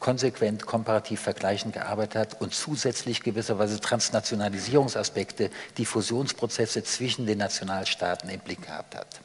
konsequent 0.00 0.66
komparativ 0.66 1.20
vergleichend 1.20 1.74
gearbeitet 1.74 2.16
hat 2.16 2.40
und 2.40 2.52
zusätzlich 2.52 3.22
gewisserweise 3.22 3.78
Transnationalisierungsaspekte, 3.78 5.50
die 5.78 5.86
Fusionsprozesse 5.86 6.82
zwischen 6.82 7.26
den 7.26 7.38
Nationalstaaten 7.38 8.28
im 8.30 8.40
Blick 8.40 8.62
gehabt 8.62 8.96
hat. 8.96 9.20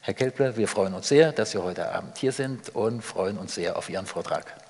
Herr 0.00 0.14
Kelple, 0.14 0.56
wir 0.56 0.68
freuen 0.68 0.94
uns 0.94 1.08
sehr, 1.08 1.32
dass 1.32 1.50
Sie 1.50 1.62
heute 1.62 1.92
Abend 1.92 2.16
hier 2.16 2.32
sind 2.32 2.74
und 2.74 3.02
freuen 3.02 3.36
uns 3.36 3.56
sehr 3.56 3.76
auf 3.76 3.90
Ihren 3.90 4.06
Vortrag. 4.06 4.65